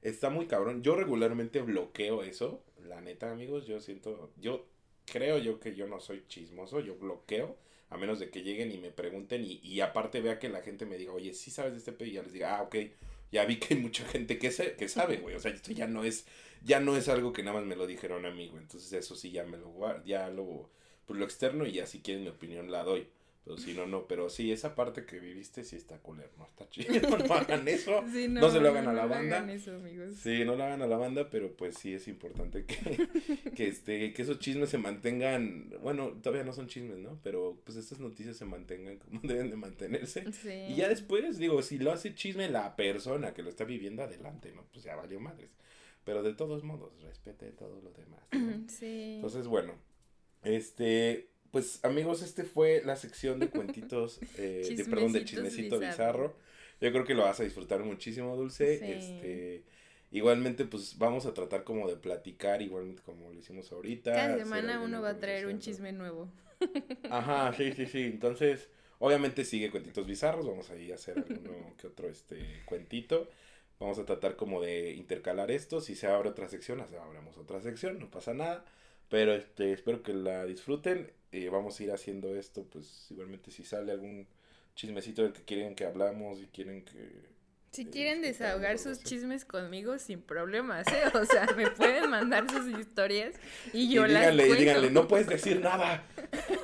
está 0.04 0.30
muy 0.30 0.48
cabrón. 0.48 0.84
Yo 0.84 0.96
regularmente 0.96 1.62
bloqueo 1.62 2.24
eso, 2.24 2.64
la 2.88 3.02
neta, 3.02 3.32
amigos, 3.32 3.66
yo 3.66 3.80
siento, 3.80 4.32
yo 4.38 4.68
creo 5.06 5.38
yo 5.38 5.60
que 5.60 5.76
yo 5.76 5.88
no 5.88 6.00
soy 6.00 6.26
chismoso, 6.28 6.80
yo 6.80 6.96
bloqueo, 6.96 7.58
a 7.90 7.98
menos 7.98 8.20
de 8.20 8.30
que 8.30 8.44
lleguen 8.44 8.72
y 8.72 8.78
me 8.78 8.92
pregunten 8.92 9.44
y, 9.44 9.60
y 9.64 9.82
aparte 9.82 10.22
vea 10.22 10.40
que 10.40 10.50
la 10.50 10.62
gente 10.62 10.86
me 10.86 10.98
diga, 10.98 11.14
oye, 11.14 11.34
sí 11.34 11.52
sabes 11.52 11.74
de 11.74 11.80
este 11.80 11.92
pedo, 11.94 12.10
y 12.10 12.14
ya 12.14 12.24
les 12.24 12.34
diga, 12.34 12.58
ah, 12.58 12.64
ok, 12.64 12.76
ya 13.32 13.46
vi 13.46 13.58
que 13.58 13.74
hay 13.74 13.80
mucha 13.80 14.06
gente 14.06 14.38
que, 14.38 14.52
se, 14.52 14.76
que 14.76 14.88
sabe, 14.88 15.18
güey, 15.18 15.36
o 15.36 15.40
sea, 15.40 15.52
esto 15.52 15.72
ya 15.72 15.88
no 15.88 16.04
es, 16.04 16.26
ya 16.64 16.80
no 16.80 16.96
es 16.98 17.10
algo 17.10 17.34
que 17.34 17.44
nada 17.44 17.58
más 17.60 17.66
me 17.66 17.76
lo 17.76 17.88
dijeron 17.88 18.26
a 18.26 18.32
mí, 18.32 18.50
güey, 18.50 18.64
entonces 18.64 18.92
eso 18.94 19.16
sí 19.16 19.32
ya 19.32 19.44
me 19.46 19.58
lo 19.58 19.74
ya 20.06 20.30
lo, 20.30 20.70
pues 21.06 21.20
lo 21.20 21.26
externo 21.26 21.66
y 21.66 21.74
ya 21.74 21.88
si 21.88 22.02
quieren 22.02 22.24
mi 22.24 22.30
opinión 22.30 22.72
la 22.72 22.84
doy. 22.84 23.08
Pero 23.44 23.58
si 23.58 23.74
no, 23.74 23.86
no. 23.86 24.08
Pero 24.08 24.30
sí, 24.30 24.52
esa 24.52 24.74
parte 24.74 25.06
que 25.06 25.20
viviste 25.20 25.64
sí 25.66 25.76
está 25.76 26.00
culero, 26.00 26.30
no 26.38 26.46
está 26.46 26.70
chido. 26.70 26.94
No 27.10 27.34
hagan 27.34 27.68
eso. 27.68 28.04
Sí, 28.14 28.28
no 28.28 28.50
se 28.50 28.60
lo 28.62 28.70
hagan 28.70 28.88
a 28.88 28.94
la 28.94 29.04
no 29.04 29.10
banda. 29.10 29.38
hagan 29.38 29.50
eso, 29.50 29.76
amigos. 29.76 30.16
Sí, 30.16 30.46
no 30.46 30.56
lo 30.56 30.64
hagan 30.64 30.82
a 30.82 30.88
la 30.88 30.98
banda, 30.98 31.30
pero 31.30 31.56
pues 31.58 31.76
sí 31.78 31.94
es 31.94 32.08
importante 32.08 32.66
que, 32.66 33.10
que, 33.56 33.68
este, 33.68 34.14
que 34.14 34.22
esos 34.22 34.40
chismes 34.40 34.70
se 34.70 34.78
mantengan, 34.78 35.74
bueno, 35.82 36.10
todavía 36.22 36.46
no 36.46 36.54
son 36.54 36.68
chismes, 36.68 37.00
¿no? 37.00 37.20
Pero 37.22 37.60
pues 37.66 37.78
estas 37.78 38.00
noticias 38.00 38.38
se 38.38 38.46
mantengan 38.46 38.98
como 38.98 39.20
deben 39.24 39.50
de 39.50 39.58
mantenerse. 39.58 40.32
Sí. 40.32 40.52
Y 40.70 40.76
ya 40.76 40.88
después, 40.88 41.38
digo, 41.38 41.62
si 41.62 41.78
lo 41.80 41.92
hace 41.92 42.16
chisme 42.16 42.50
la 42.50 42.76
persona 42.78 43.34
que 43.34 43.44
lo 43.44 43.50
está 43.50 43.66
viviendo 43.66 44.04
adelante, 44.04 44.54
¿no? 44.54 44.64
Pues 44.72 44.86
ya 44.86 44.96
valió 44.96 45.20
madres. 45.20 45.50
Pero 46.06 46.24
de 46.24 46.34
todos 46.34 46.64
modos, 46.64 46.92
respete 47.02 47.52
todo 47.52 47.82
lo 47.82 47.92
demás. 47.92 48.22
¿no? 48.32 48.64
Sí. 48.68 49.16
Entonces, 49.16 49.48
bueno, 49.48 49.74
este, 50.44 51.30
pues 51.54 51.86
amigos, 51.86 52.24
este 52.24 52.46
fue 52.46 52.82
la 52.84 52.96
sección 52.96 53.40
de 53.40 53.48
cuentitos, 53.48 54.20
eh, 54.40 54.74
de, 54.76 54.86
perdón, 54.86 55.14
de 55.14 55.24
chismecito 55.24 55.78
bizarro. 55.78 56.30
bizarro. 56.30 56.36
Yo 56.82 56.92
creo 56.92 57.06
que 57.06 57.14
lo 57.14 57.22
vas 57.22 57.40
a 57.40 57.44
disfrutar 57.44 57.84
muchísimo, 57.84 58.36
Dulce. 58.36 58.80
Sí. 58.80 58.86
Este, 58.86 59.64
igualmente, 60.10 60.66
pues 60.66 60.98
vamos 60.98 61.28
a 61.28 61.34
tratar 61.36 61.64
como 61.64 61.88
de 61.88 61.96
platicar, 61.96 62.64
igualmente 62.64 63.04
como 63.04 63.32
lo 63.32 63.40
hicimos 63.40 63.72
ahorita. 63.72 64.14
Cada 64.14 64.38
semana 64.40 64.82
uno 64.82 65.04
va 65.04 65.10
a 65.10 65.20
traer 65.20 65.46
un 65.46 65.60
chisme 65.60 65.92
nuevo. 65.92 66.28
Ajá, 67.12 67.54
sí, 67.54 67.72
sí, 67.74 67.86
sí. 67.86 68.02
Entonces, 68.02 68.68
obviamente 68.98 69.46
sigue 69.46 69.70
cuentitos 69.70 70.08
bizarros. 70.08 70.48
Vamos 70.48 70.72
a 70.72 70.76
ir 70.76 70.92
a 70.92 70.96
hacer 70.96 71.20
alguno 71.20 71.52
que 71.78 71.86
otro 71.86 72.10
este 72.10 72.64
cuentito. 72.66 73.30
Vamos 73.80 74.00
a 74.00 74.06
tratar 74.06 74.38
como 74.38 74.60
de 74.60 74.94
intercalar 74.94 75.52
esto. 75.52 75.82
Si 75.82 75.94
se 75.94 76.08
abre 76.08 76.30
otra 76.30 76.50
sección, 76.50 76.82
abramos 76.82 77.38
otra 77.38 77.62
sección, 77.62 78.00
no 78.00 78.10
pasa 78.10 78.34
nada. 78.34 78.66
Pero 79.14 79.36
este, 79.36 79.74
espero 79.74 80.02
que 80.02 80.12
la 80.12 80.44
disfruten. 80.44 81.12
Eh, 81.32 81.48
vamos 81.50 81.80
a 81.80 81.84
ir 81.84 81.92
haciendo 81.92 82.36
esto, 82.36 82.66
pues 82.68 83.12
igualmente 83.12 83.52
si 83.52 83.64
sale 83.64 83.92
algún 83.92 84.28
chismecito 84.74 85.22
del 85.22 85.34
que 85.34 85.44
quieren 85.44 85.76
que 85.76 85.86
hablamos 85.86 86.42
y 86.42 86.48
quieren 86.48 86.84
que... 86.84 87.30
Si 87.70 87.84
eh, 87.84 87.90
quieren 87.92 88.24
desahogar 88.24 88.80
sus 88.80 89.04
chismes 89.04 89.46
conmigo, 89.46 90.00
sin 90.00 90.20
problemas, 90.24 90.88
¿eh? 90.88 91.04
O 91.14 91.26
sea, 91.26 91.46
me 91.56 91.70
pueden 91.70 92.10
mandar 92.10 92.50
sus 92.50 92.68
historias 92.80 93.36
y 93.72 93.82
Y 93.82 93.94
yo 93.94 94.08
las 94.08 94.22
díganle, 94.22 94.44
y 94.46 94.48
cuento. 94.48 94.62
díganle, 94.62 94.90
no 94.90 95.08
puedes 95.08 95.28
decir 95.28 95.62
nada. 95.62 96.08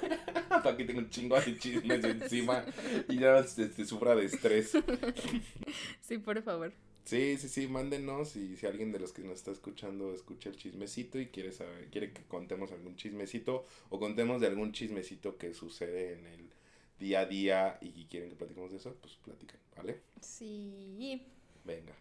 Para 0.49 0.75
que 0.75 0.85
tenga 0.85 1.01
un 1.01 1.09
chingo 1.11 1.39
de 1.39 1.55
chismes 1.55 2.03
encima 2.03 2.65
y 3.07 3.19
ya 3.19 3.43
se, 3.43 3.71
se 3.71 3.85
sufra 3.85 4.15
de 4.15 4.25
estrés. 4.25 4.71
Sí, 6.01 6.17
por 6.17 6.41
favor. 6.41 6.73
Sí, 7.09 7.39
sí, 7.39 7.49
sí, 7.49 7.67
mándenos 7.67 8.35
y 8.35 8.55
si 8.55 8.67
alguien 8.67 8.91
de 8.91 8.99
los 8.99 9.13
que 9.13 9.23
nos 9.23 9.37
está 9.39 9.49
escuchando 9.49 10.13
escucha 10.13 10.49
el 10.49 10.57
chismecito 10.57 11.19
y 11.19 11.29
quiere 11.29 11.51
saber, 11.51 11.87
quiere 11.89 12.13
que 12.13 12.21
contemos 12.25 12.71
algún 12.71 12.97
chismecito 12.97 13.65
o 13.89 13.99
contemos 13.99 14.39
de 14.39 14.45
algún 14.45 14.73
chismecito 14.73 15.35
que 15.35 15.55
sucede 15.55 16.13
en 16.13 16.27
el 16.27 16.49
día 16.99 17.21
a 17.21 17.25
día 17.25 17.79
y 17.81 18.05
quieren 18.05 18.29
que 18.29 18.35
platiquemos 18.35 18.69
de 18.69 18.77
eso, 18.77 18.95
pues 19.01 19.15
platican, 19.25 19.57
¿vale? 19.75 20.01
Sí. 20.21 21.25
Venga. 21.65 21.95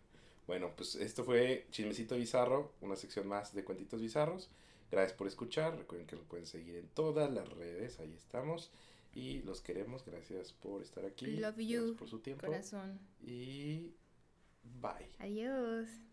Bueno, 0.46 0.74
pues 0.76 0.94
esto 0.96 1.24
fue 1.24 1.66
Chismecito 1.70 2.14
Bizarro, 2.14 2.74
una 2.82 2.94
sección 2.94 3.26
más 3.26 3.54
de 3.54 3.64
cuentitos 3.64 4.02
bizarros. 4.02 4.50
Gracias 4.90 5.16
por 5.16 5.26
escuchar. 5.26 5.78
Recuerden 5.78 6.06
que 6.06 6.16
nos 6.16 6.26
pueden 6.26 6.44
seguir 6.44 6.76
en 6.76 6.88
todas 6.88 7.32
las 7.32 7.48
redes, 7.48 7.98
ahí 7.98 8.12
estamos. 8.14 8.70
Y 9.14 9.40
los 9.44 9.62
queremos, 9.62 10.04
gracias 10.04 10.52
por 10.52 10.82
estar 10.82 11.06
aquí. 11.06 11.28
Love 11.28 11.56
gracias 11.56 11.66
you, 11.66 11.96
por 11.96 12.10
su 12.10 12.18
tiempo. 12.18 12.46
Corazón. 12.46 12.98
Y 13.26 13.94
bye. 14.80 15.08
Adiós. 15.18 16.07